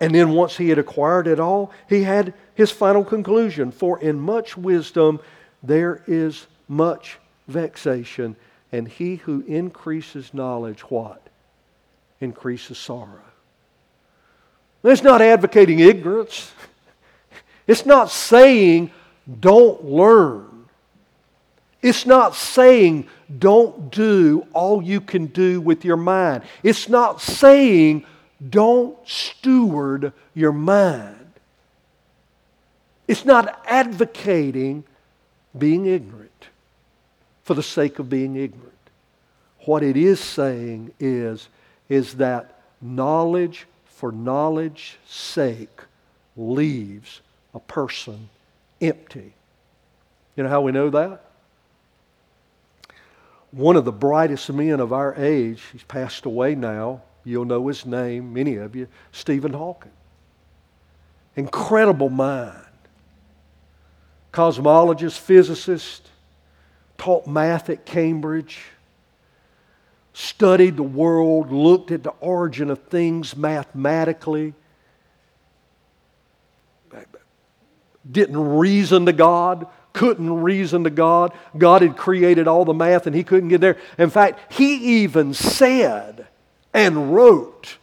[0.00, 3.72] And then once he had acquired it all, he had his final conclusion.
[3.72, 5.20] For in much wisdom
[5.62, 8.36] there is much vexation,
[8.72, 11.22] and he who increases knowledge, what?
[12.20, 13.22] Increases sorrow.
[14.82, 16.52] It's not advocating ignorance.
[17.68, 18.92] It's not saying
[19.40, 20.55] don't learn.
[21.82, 23.08] It's not saying
[23.38, 26.42] don't do all you can do with your mind.
[26.62, 28.04] It's not saying
[28.50, 31.32] don't steward your mind.
[33.08, 34.84] It's not advocating
[35.56, 36.48] being ignorant
[37.44, 38.72] for the sake of being ignorant.
[39.60, 41.48] What it is saying is,
[41.88, 45.80] is that knowledge for knowledge's sake
[46.36, 47.20] leaves
[47.54, 48.28] a person
[48.80, 49.32] empty.
[50.36, 51.25] You know how we know that?
[53.56, 57.84] One of the brightest men of our age, he's passed away now, You'll know his
[57.84, 59.90] name, many of you, Stephen Hawking.
[61.34, 62.54] Incredible mind.
[64.32, 66.08] Cosmologist, physicist,
[66.96, 68.60] taught math at Cambridge,
[70.12, 74.54] studied the world, looked at the origin of things mathematically,
[78.08, 79.66] didn't reason to God,
[79.96, 81.32] couldn't reason to God.
[81.56, 83.78] God had created all the math and he couldn't get there.
[83.98, 86.26] In fact, he even said,
[86.74, 87.78] and wrote.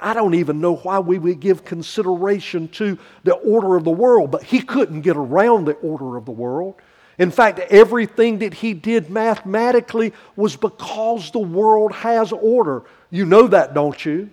[0.00, 4.30] I don't even know why we would give consideration to the order of the world,
[4.30, 6.74] but he couldn't get around the order of the world.
[7.18, 12.82] In fact, everything that he did mathematically was because the world has order.
[13.10, 14.28] You know that, don't you?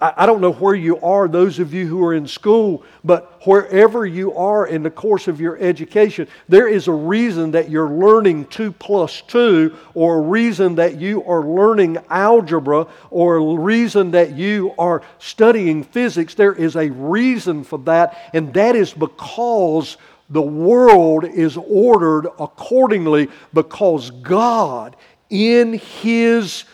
[0.00, 4.04] I, don't know where you are, those of you who are in school, but wherever
[4.04, 8.46] you are in the course of your education, there is a reason that you're learning
[8.46, 14.34] 2 plus 2, or a reason that you are learning algebra, or a reason that
[14.34, 16.34] you are studying physics.
[16.34, 19.96] There is a reason for that, and that is because
[20.28, 24.96] the world is ordered accordingly because God,
[25.30, 26.64] in His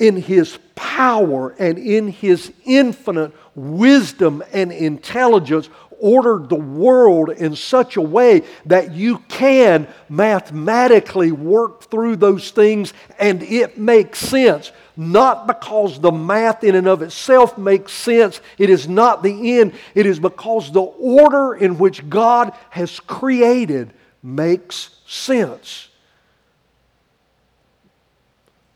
[0.00, 5.68] in his power and in his infinite wisdom and intelligence
[6.00, 12.94] ordered the world in such a way that you can mathematically work through those things
[13.18, 14.72] and it makes sense.
[14.96, 18.40] Not because the math in and of itself makes sense.
[18.56, 19.74] It is not the end.
[19.94, 23.92] It is because the order in which God has created
[24.22, 25.88] makes sense.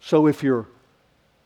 [0.01, 0.67] So if you're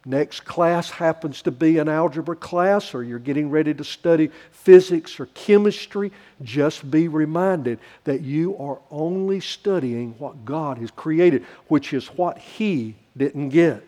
[0.05, 5.21] next class happens to be an algebra class or you're getting ready to study physics
[5.21, 11.93] or chemistry, just be reminded that you are only studying what God has created, which
[11.93, 13.85] is what He didn't get.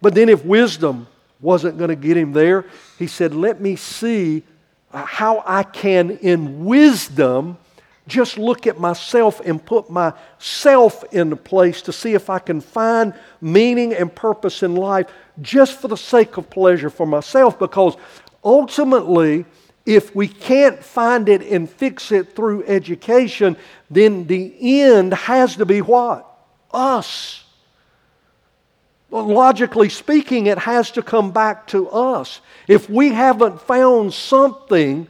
[0.00, 1.06] But then, if wisdom
[1.40, 2.64] wasn't going to get him there,
[2.98, 4.42] he said, Let me see
[4.92, 7.58] how I can, in wisdom,
[8.06, 13.14] just look at myself and put myself in place to see if I can find
[13.40, 15.06] meaning and purpose in life
[15.40, 17.58] just for the sake of pleasure for myself.
[17.58, 17.96] Because
[18.44, 19.46] ultimately,
[19.86, 23.56] if we can't find it and fix it through education,
[23.90, 26.26] then the end has to be what?
[26.72, 27.44] Us.
[29.10, 32.40] Logically speaking, it has to come back to us.
[32.66, 35.06] If we haven't found something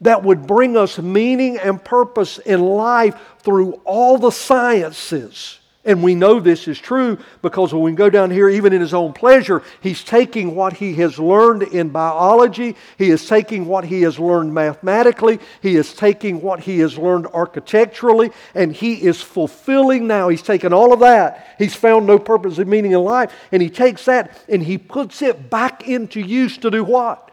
[0.00, 5.58] that would bring us meaning and purpose in life through all the sciences.
[5.84, 8.92] And we know this is true because when we go down here, even in his
[8.92, 14.02] own pleasure, he's taking what he has learned in biology, he is taking what he
[14.02, 20.06] has learned mathematically, he is taking what he has learned architecturally, and he is fulfilling
[20.06, 20.28] now.
[20.28, 21.54] He's taken all of that.
[21.56, 25.22] He's found no purpose and meaning in life, and he takes that and he puts
[25.22, 27.27] it back into use to do what?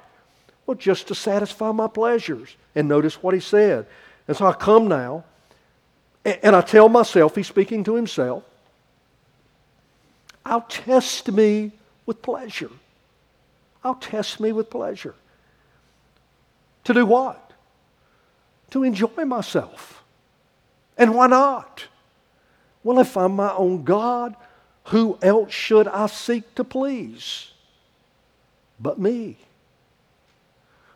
[0.65, 2.55] Well, just to satisfy my pleasures.
[2.73, 3.85] And notice what he said.
[4.27, 5.23] And so I come now,
[6.23, 8.43] and I tell myself, he's speaking to himself,
[10.43, 11.71] I'll test me
[12.05, 12.71] with pleasure.
[13.83, 15.15] I'll test me with pleasure.
[16.85, 17.53] To do what?
[18.71, 20.03] To enjoy myself.
[20.97, 21.85] And why not?
[22.83, 24.35] Well, if I'm my own God,
[24.85, 27.51] Who else should I seek to please
[28.79, 29.37] but me?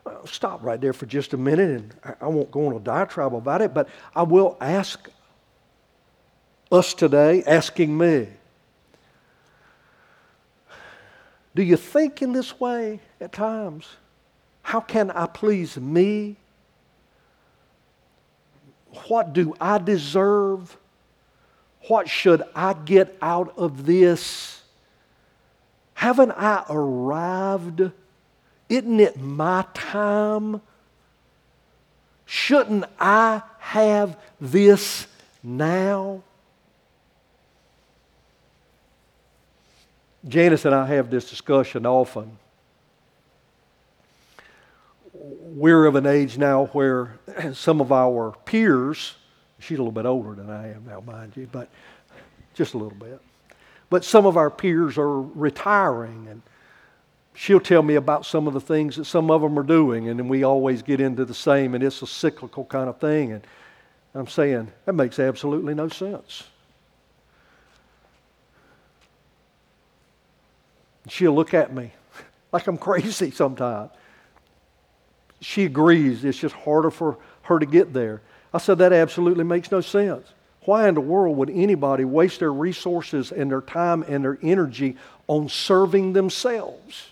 [0.10, 3.36] Well, stop right there for just a minute, and I won't go on a diatribe
[3.36, 5.07] about it, but I will ask
[6.72, 8.28] us today, asking me,
[11.53, 13.86] do you think in this way at times?
[14.64, 16.38] How can I please me?
[19.07, 20.76] What do I deserve?
[21.88, 24.64] What should I get out of this?
[25.93, 27.91] Haven't I arrived?
[28.70, 30.61] Isn't it my time?
[32.26, 35.07] Shouldn't I have this
[35.41, 36.22] now?
[40.28, 42.38] Janice and I have this discussion often.
[45.13, 47.17] We're of an age now where
[47.53, 49.15] some of our peers,
[49.59, 51.70] she's a little bit older than I am now, mind you, but
[52.53, 53.20] just a little bit.
[53.89, 56.43] But some of our peers are retiring, and
[57.34, 60.19] she'll tell me about some of the things that some of them are doing, and
[60.19, 63.32] then we always get into the same, and it's a cyclical kind of thing.
[63.32, 63.43] And
[64.13, 66.43] I'm saying, that makes absolutely no sense.
[71.07, 71.91] She'll look at me
[72.51, 73.91] like I'm crazy sometimes.
[75.41, 78.21] She agrees it's just harder for her to get there.
[78.53, 80.27] I said, that absolutely makes no sense.
[80.65, 84.97] Why in the world would anybody waste their resources and their time and their energy
[85.27, 87.11] on serving themselves?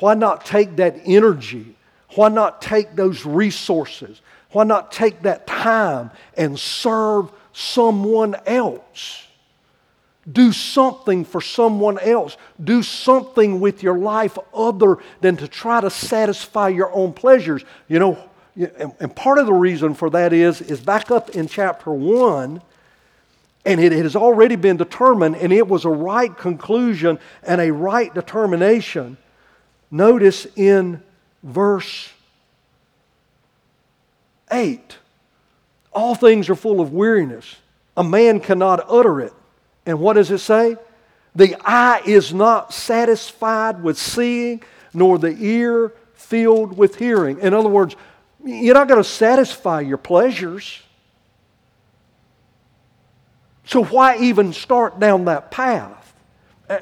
[0.00, 1.76] Why not take that energy?
[2.14, 4.20] Why not take those resources?
[4.50, 9.26] Why not take that time and serve someone else?
[10.30, 12.36] Do something for someone else.
[12.62, 17.64] Do something with your life other than to try to satisfy your own pleasures.
[17.88, 18.18] You know,
[18.54, 22.62] and part of the reason for that is, is back up in chapter 1,
[23.64, 28.12] and it has already been determined, and it was a right conclusion and a right
[28.14, 29.16] determination.
[29.92, 31.00] Notice in
[31.44, 32.10] verse
[34.50, 34.98] 8
[35.92, 37.56] all things are full of weariness.
[37.96, 39.32] A man cannot utter it.
[39.84, 40.76] And what does it say?
[41.34, 44.62] The eye is not satisfied with seeing,
[44.94, 47.40] nor the ear filled with hearing.
[47.40, 47.96] In other words,
[48.44, 50.80] you're not going to satisfy your pleasures.
[53.64, 56.14] So why even start down that path?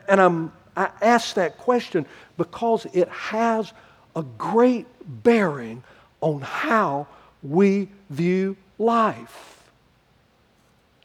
[0.09, 2.07] And I'm, I ask that question
[2.41, 3.71] because it has
[4.17, 4.87] a great
[5.23, 5.85] bearing
[6.23, 7.07] on how
[7.43, 9.63] we view life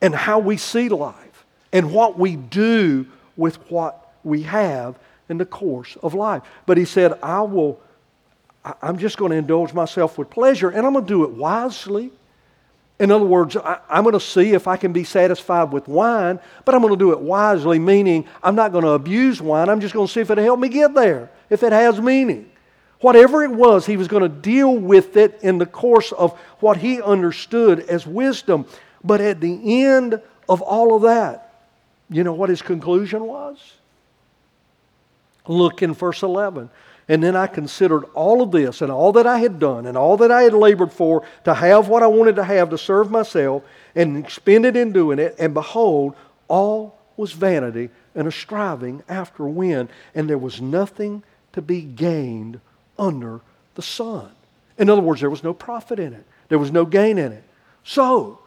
[0.01, 3.05] and how we see life and what we do
[3.35, 6.41] with what we have in the course of life.
[6.65, 7.81] But he said, I will,
[8.81, 12.11] I'm just going to indulge myself with pleasure and I'm going to do it wisely.
[12.97, 16.39] In other words, I, am going to see if I can be satisfied with wine,
[16.63, 19.67] but I'm going to do it wisely, meaning I'm not going to abuse wine.
[19.67, 22.49] I'm just going to see if it'll help me get there, if it has meaning.
[23.01, 26.77] Whatever it was, he was going to deal with it in the course of what
[26.77, 28.65] he understood as wisdom.
[29.03, 31.63] But at the end of all of that,
[32.09, 33.57] you know what his conclusion was?
[35.47, 36.69] Look in verse 11.
[37.07, 40.17] And then I considered all of this and all that I had done and all
[40.17, 43.63] that I had labored for to have what I wanted to have to serve myself
[43.93, 45.35] and expended in doing it.
[45.37, 46.15] And behold,
[46.47, 51.23] all was vanity and a striving after wind, and there was nothing
[51.53, 52.59] to be gained
[52.97, 53.41] under
[53.75, 54.31] the sun.
[54.77, 57.43] In other words, there was no profit in it, there was no gain in it.
[57.83, 58.39] So,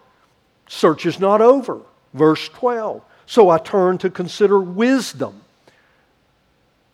[0.69, 1.81] search is not over.
[2.15, 3.03] Verse 12.
[3.27, 5.43] So I turn to consider wisdom,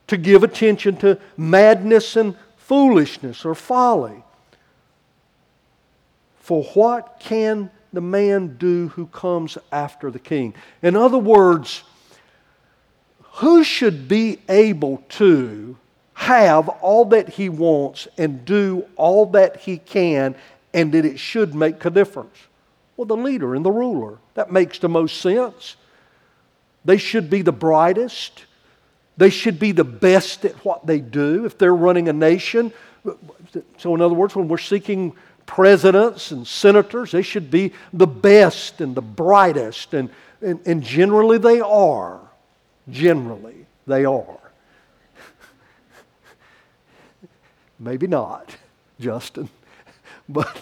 [0.07, 4.23] to give attention to madness and foolishness or folly.
[6.41, 10.55] For what can the man do who comes after the king?
[10.83, 11.85] In other words,
[13.37, 15.77] who should be able to
[16.15, 20.35] have all that he wants and do all that he can
[20.73, 22.37] and that it should make a difference?
[22.97, 24.19] Well, the leader and the ruler.
[24.35, 25.77] That makes the most sense.
[26.85, 28.45] They should be the brightest.
[29.17, 32.73] They should be the best at what they do if they're running a nation.
[33.79, 35.15] So, in other words, when we're seeking
[35.47, 39.95] presidents and senators, they should be the best and the brightest.
[39.95, 40.11] And,
[40.41, 42.21] and, and generally, they are.
[42.91, 44.41] Generally, they are.
[47.79, 48.57] Maybe not,
[49.01, 49.49] Justin.
[50.27, 50.57] But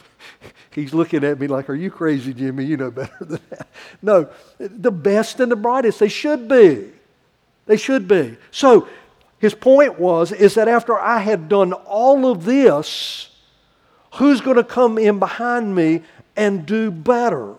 [0.73, 2.65] He's looking at me like, Are you crazy, Jimmy?
[2.65, 3.69] You know better than that.
[4.01, 4.29] No,
[4.59, 6.01] the best and the brightest.
[6.01, 6.91] They should be.
[7.67, 8.37] They should be.
[8.51, 8.89] So
[9.39, 13.29] his point was is that after I had done all of this,
[14.15, 16.03] who's going to come in behind me
[16.37, 17.55] and do better?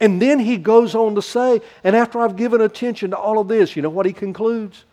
[0.00, 3.48] And then he goes on to say, and after I've given attention to all of
[3.48, 4.84] this, you know what he concludes?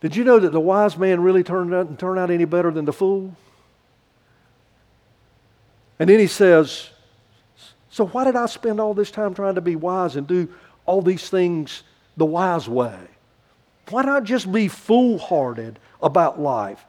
[0.00, 2.84] Did you know that the wise man really turned out, turned out any better than
[2.84, 3.36] the fool?
[6.00, 6.90] And then he says,
[7.92, 10.48] So why did I spend all this time trying to be wise and do
[10.86, 11.82] all these things
[12.16, 12.96] the wise way?
[13.90, 15.72] Why not just be foolhardy
[16.02, 16.82] about life?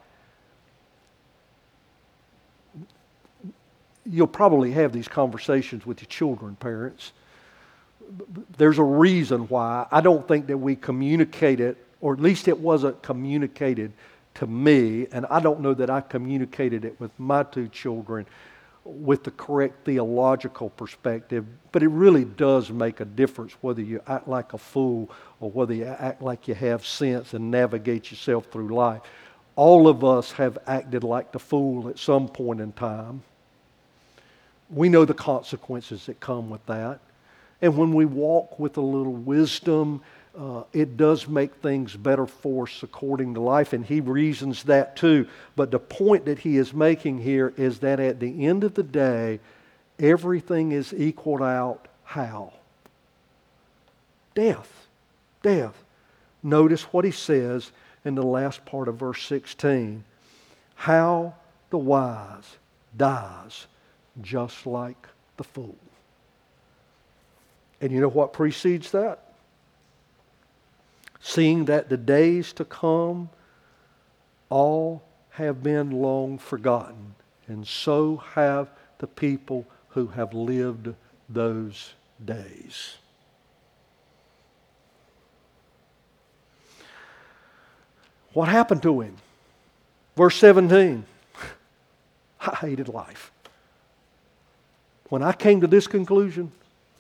[4.05, 7.11] You'll probably have these conversations with your children, parents.
[8.57, 12.57] There's a reason why I don't think that we communicate it or at least it
[12.57, 13.91] wasn't communicated
[14.35, 18.25] to me, and I don't know that I communicated it with my two children
[18.85, 24.27] with the correct theological perspective, but it really does make a difference whether you act
[24.27, 25.09] like a fool
[25.39, 29.01] or whether you act like you have sense and navigate yourself through life.
[29.55, 33.23] All of us have acted like the fool at some point in time.
[34.69, 36.99] We know the consequences that come with that.
[37.61, 40.01] And when we walk with a little wisdom
[40.37, 44.95] uh, it does make things better for us according to life, and he reasons that
[44.95, 45.27] too.
[45.55, 48.83] But the point that he is making here is that at the end of the
[48.83, 49.39] day,
[49.99, 52.53] everything is equaled out how?
[54.33, 54.87] Death.
[55.43, 55.83] Death.
[56.41, 57.71] Notice what he says
[58.03, 60.03] in the last part of verse 16
[60.75, 61.33] how
[61.69, 62.57] the wise
[62.97, 63.67] dies
[64.21, 65.07] just like
[65.37, 65.77] the fool.
[67.79, 69.32] And you know what precedes that?
[71.23, 73.29] Seeing that the days to come
[74.49, 77.15] all have been long forgotten,
[77.47, 78.69] and so have
[78.99, 80.93] the people who have lived
[81.29, 81.93] those
[82.23, 82.97] days.
[88.33, 89.15] What happened to him?
[90.17, 91.05] Verse 17
[92.41, 93.31] I hated life.
[95.07, 96.51] When I came to this conclusion,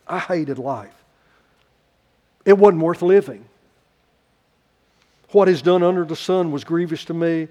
[0.07, 0.95] I hated life.
[2.45, 3.45] It wasn't worth living.
[5.33, 7.47] What is done under the sun was grievous to me.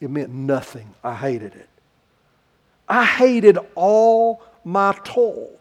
[0.00, 0.92] It meant nothing.
[1.02, 1.68] I hated it.
[2.88, 5.52] I hated all my toil.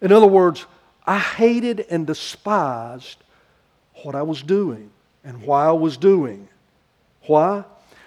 [0.00, 0.64] In other words,
[1.04, 3.18] I hated and despised
[4.04, 4.90] what I was doing
[5.24, 6.48] and why I was doing.
[7.26, 7.64] Why?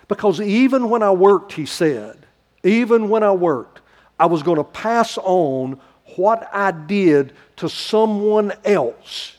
[0.08, 2.18] Because even when I worked, he said,
[2.64, 3.82] even when I worked,
[4.18, 5.82] I was going to pass on
[6.16, 9.36] what I did to someone else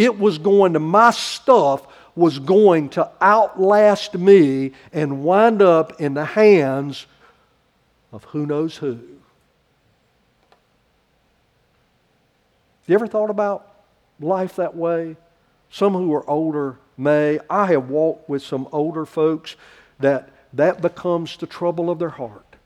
[0.00, 1.86] it was going to, my stuff
[2.16, 7.04] was going to outlast me and wind up in the hands
[8.10, 8.98] of who knows who.
[12.86, 13.70] You ever thought about
[14.18, 15.16] life that way?
[15.70, 17.38] Some who are older may.
[17.50, 19.54] I have walked with some older folks
[19.98, 22.56] that that becomes the trouble of their heart.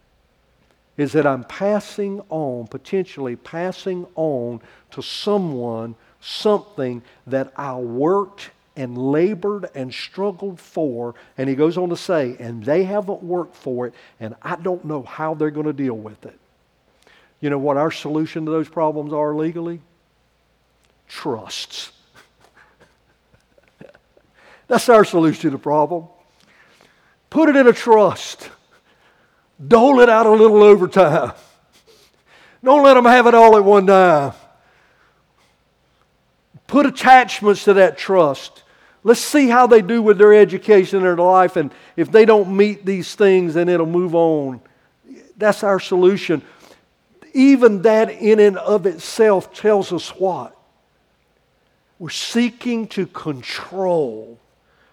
[0.96, 4.60] Is that I'm passing on, potentially passing on
[4.92, 11.14] to someone something that I worked and labored and struggled for.
[11.36, 14.84] And he goes on to say, and they haven't worked for it, and I don't
[14.84, 16.38] know how they're going to deal with it.
[17.40, 19.80] You know what our solution to those problems are legally?
[21.08, 21.92] Trusts.
[24.66, 26.08] That's our solution to the problem.
[27.28, 28.48] Put it in a trust.
[29.64, 31.32] Dole it out a little over time.
[32.62, 34.32] Don't let them have it all at one time.
[36.74, 38.64] Put attachments to that trust.
[39.04, 41.54] Let's see how they do with their education and their life.
[41.54, 44.60] And if they don't meet these things, then it'll move on.
[45.36, 46.42] That's our solution.
[47.32, 50.60] Even that, in and of itself, tells us what?
[52.00, 54.40] We're seeking to control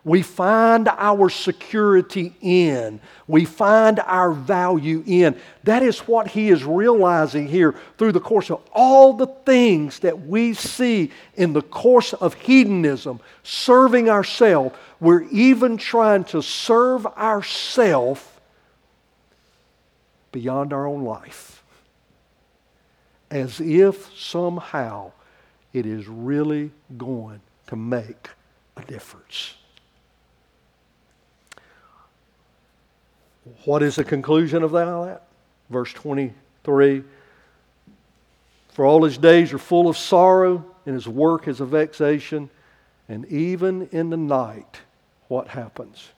[0.03, 2.99] we find our security in.
[3.27, 5.39] We find our value in.
[5.63, 10.25] That is what he is realizing here through the course of all the things that
[10.27, 14.75] we see in the course of hedonism, serving ourselves.
[14.99, 18.23] We're even trying to serve ourselves
[20.31, 21.63] beyond our own life.
[23.29, 25.11] As if somehow
[25.73, 28.29] it is really going to make
[28.75, 29.55] a difference.
[33.65, 35.21] What is the conclusion of that?
[35.69, 37.03] Verse 23
[38.69, 42.49] For all his days are full of sorrow, and his work is a vexation.
[43.09, 44.81] And even in the night,
[45.27, 46.09] what happens?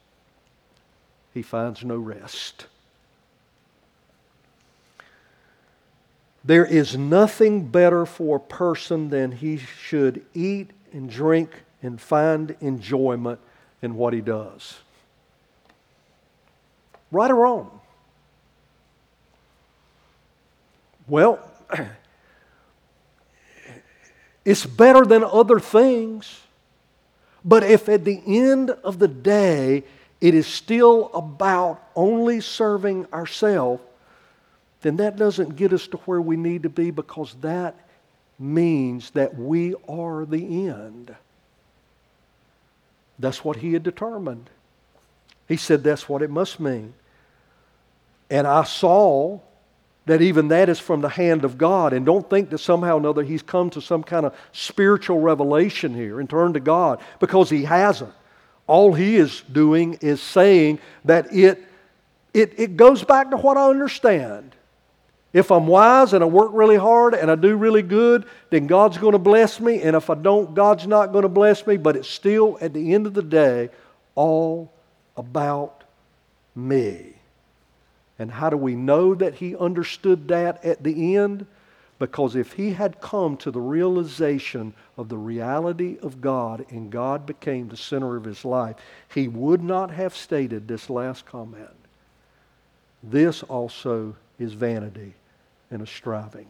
[1.33, 2.67] He finds no rest.
[6.43, 12.55] There is nothing better for a person than he should eat and drink and find
[12.59, 13.39] enjoyment
[13.81, 14.79] in what he does.
[17.13, 17.79] Right or wrong?
[21.07, 21.39] Well,
[24.45, 26.39] it's better than other things.
[27.45, 29.83] But if at the end of the day
[30.21, 33.83] it is still about only serving ourselves,
[34.81, 37.75] then that doesn't get us to where we need to be because that
[38.39, 41.15] means that we are the end.
[43.19, 44.49] That's what he had determined.
[45.47, 46.95] He said that's what it must mean.
[48.33, 49.39] And I saw
[50.07, 51.93] that even that is from the hand of God.
[51.93, 55.93] And don't think that somehow or another he's come to some kind of spiritual revelation
[55.93, 58.11] here and turned to God because he hasn't.
[58.65, 61.63] All he is doing is saying that it,
[62.33, 64.55] it, it goes back to what I understand.
[65.31, 68.97] If I'm wise and I work really hard and I do really good, then God's
[68.97, 69.83] going to bless me.
[69.83, 71.77] And if I don't, God's not going to bless me.
[71.77, 73.69] But it's still, at the end of the day,
[74.15, 74.73] all
[75.15, 75.83] about
[76.55, 77.12] me.
[78.23, 81.45] And how do we know that he understood that at the end?
[81.99, 87.25] Because if he had come to the realization of the reality of God and God
[87.25, 88.77] became the center of his life,
[89.13, 91.75] he would not have stated this last comment.
[93.03, 95.15] This also is vanity
[95.69, 96.47] and a striving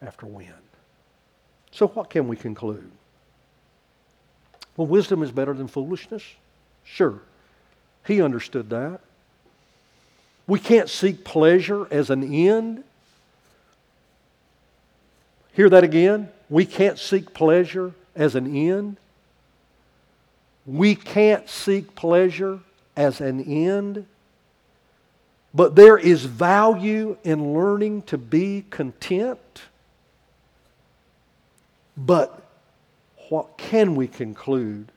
[0.00, 0.52] after wind.
[1.72, 2.92] So, what can we conclude?
[4.76, 6.22] Well, wisdom is better than foolishness.
[6.84, 7.20] Sure.
[8.06, 9.00] He understood that.
[10.46, 12.84] We can't seek pleasure as an end.
[15.52, 16.28] Hear that again?
[16.48, 18.96] We can't seek pleasure as an end.
[20.66, 22.60] We can't seek pleasure
[22.96, 24.06] as an end.
[25.54, 29.62] But there is value in learning to be content.
[31.96, 32.42] But
[33.28, 34.90] what can we conclude?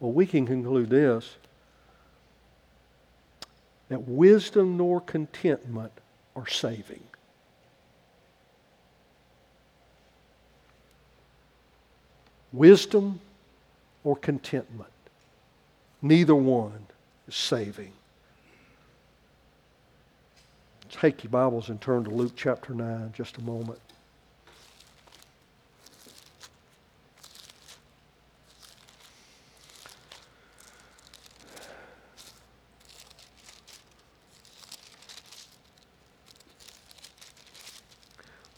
[0.00, 1.36] Well, we can conclude this
[3.88, 5.92] that wisdom nor contentment
[6.34, 7.02] are saving.
[12.52, 13.20] Wisdom
[14.04, 14.90] or contentment,
[16.00, 16.86] neither one
[17.26, 17.92] is saving.
[20.90, 23.80] Take your Bibles and turn to Luke chapter 9 just a moment.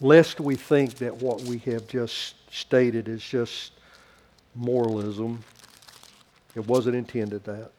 [0.00, 3.72] Lest we think that what we have just stated is just
[4.54, 5.42] moralism.
[6.54, 7.70] It wasn't intended that.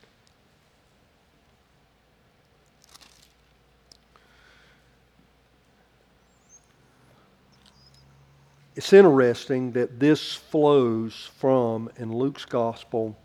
[8.75, 13.17] It's interesting that this flows from, in Luke's gospel,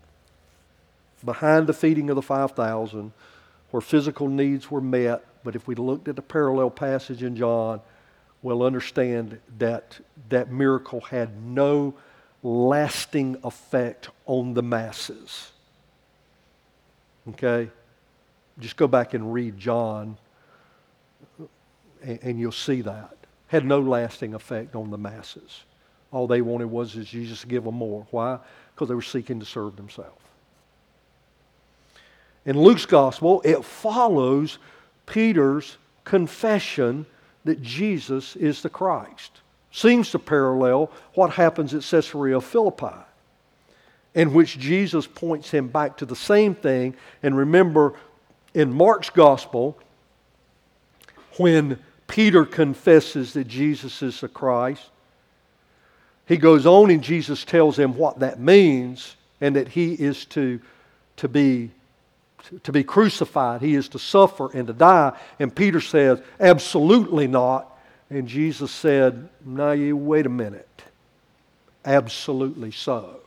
[1.23, 3.11] behind the feeding of the 5,000,
[3.69, 5.23] where physical needs were met.
[5.43, 7.81] But if we looked at the parallel passage in John,
[8.43, 11.95] will understand that that miracle had no
[12.43, 15.51] lasting effect on the masses.
[17.29, 17.69] Okay?
[18.59, 20.17] Just go back and read John,
[22.03, 23.15] and, and you'll see that.
[23.47, 25.63] Had no lasting effect on the masses.
[26.11, 28.05] All they wanted was is Jesus to give them more.
[28.11, 28.39] Why?
[28.75, 30.19] Because they were seeking to serve themselves.
[32.45, 34.59] In Luke's gospel, it follows
[35.05, 37.05] Peter's confession
[37.45, 39.41] that Jesus is the Christ.
[39.71, 42.95] Seems to parallel what happens at Caesarea Philippi,
[44.13, 46.95] in which Jesus points him back to the same thing.
[47.23, 47.93] And remember,
[48.53, 49.77] in Mark's gospel,
[51.37, 54.89] when Peter confesses that Jesus is the Christ,
[56.27, 60.61] he goes on and Jesus tells him what that means and that he is to,
[61.17, 61.71] to be
[62.63, 63.61] to be crucified.
[63.61, 65.17] He is to suffer and to die.
[65.39, 67.69] And Peter says, Absolutely not.
[68.09, 70.83] And Jesus said, Now you wait a minute.
[71.85, 73.19] Absolutely so.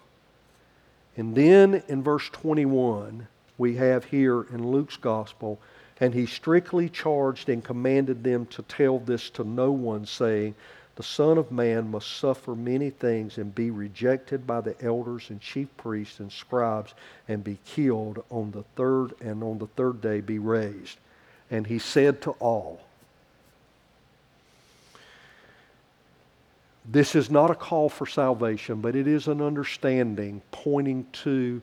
[1.17, 3.27] And then in verse 21,
[3.59, 5.59] we have here in Luke's gospel,
[5.99, 10.55] and he strictly charged and commanded them to tell this to no one, saying,
[10.97, 15.41] the Son of Man must suffer many things and be rejected by the elders and
[15.41, 16.95] chief priests and scribes
[17.29, 20.99] and be killed on the third and on the third day be raised.
[21.51, 22.81] And he said to all,
[26.89, 31.61] This is not a call for salvation, but it is an understanding pointing to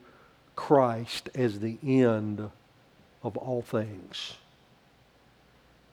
[0.55, 2.49] Christ as the end
[3.23, 4.33] of all things.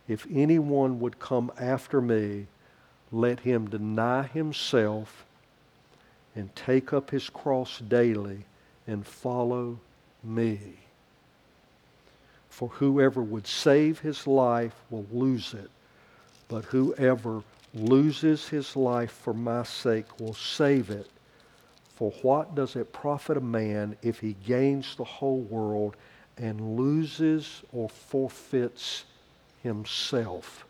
[0.09, 2.49] If anyone would come after me,
[3.13, 5.25] let him deny himself
[6.35, 8.45] and take up his cross daily
[8.87, 9.79] and follow
[10.23, 10.61] me.
[12.49, 15.71] For whoever would save his life will lose it,
[16.49, 17.43] but whoever
[17.75, 21.09] loses his life for my sake will save it.
[21.95, 25.97] For what does it profit a man if he gains the whole world
[26.37, 29.05] and loses or forfeits
[29.63, 30.65] himself?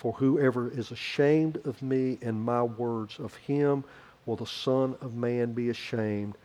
[0.00, 3.84] For whoever is ashamed of me and my words, of him
[4.24, 6.36] will the Son of Man be ashamed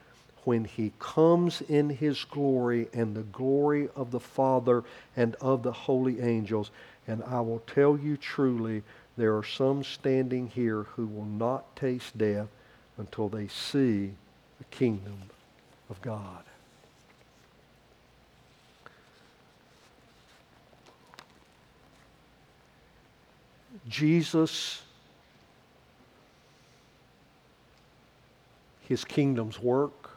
[0.43, 4.83] when he comes in his glory and the glory of the Father
[5.15, 6.69] and of the holy angels.
[7.07, 8.83] And I will tell you truly,
[9.15, 12.49] there are some standing here who will not taste death
[12.97, 14.11] until they see
[14.57, 15.21] the kingdom
[15.89, 16.43] of God.
[23.87, 24.81] Jesus,
[28.87, 30.11] his kingdom's work,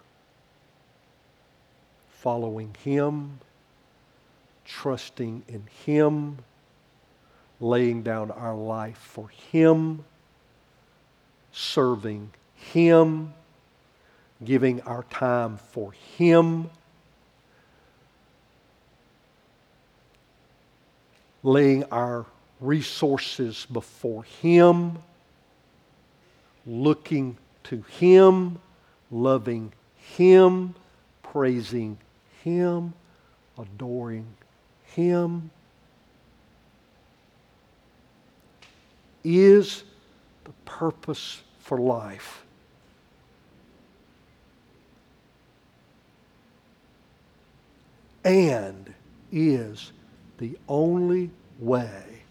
[2.09, 3.39] following him,
[4.65, 6.39] trusting in him,
[7.61, 10.05] laying down our life for him,
[11.53, 13.33] serving him,
[14.45, 16.71] giving our time for him,
[21.43, 22.27] laying our
[22.61, 24.99] resources before Him,
[26.67, 28.59] looking to Him,
[29.11, 30.75] loving Him,
[31.23, 31.99] praising
[32.43, 32.93] Him,
[33.59, 34.27] adoring
[34.85, 35.51] Him,
[39.25, 39.85] is
[40.45, 42.45] the purpose for life.
[48.25, 48.93] And
[49.31, 49.93] is
[50.39, 52.23] the only way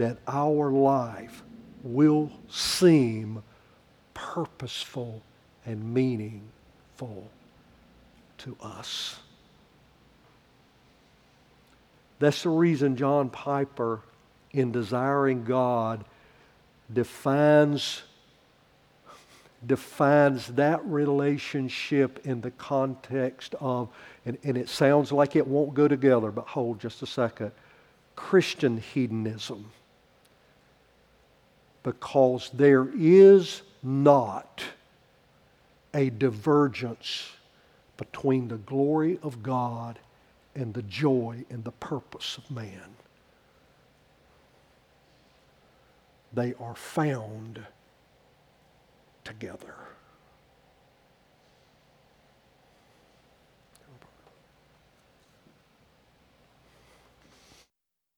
[0.00, 1.42] that our life
[1.82, 3.42] will seem
[4.14, 5.20] purposeful
[5.66, 7.28] and meaningful
[8.38, 9.18] to us.
[12.18, 14.00] That's the reason John Piper,
[14.52, 16.06] in Desiring God,
[16.90, 18.00] defines,
[19.66, 23.90] defines that relationship in the context of,
[24.24, 27.52] and, and it sounds like it won't go together, but hold just a second
[28.16, 29.70] Christian hedonism
[31.82, 34.62] because there is not
[35.94, 37.30] a divergence
[37.96, 39.98] between the glory of God
[40.54, 42.96] and the joy and the purpose of man.
[46.32, 47.64] They are found
[49.24, 49.74] together.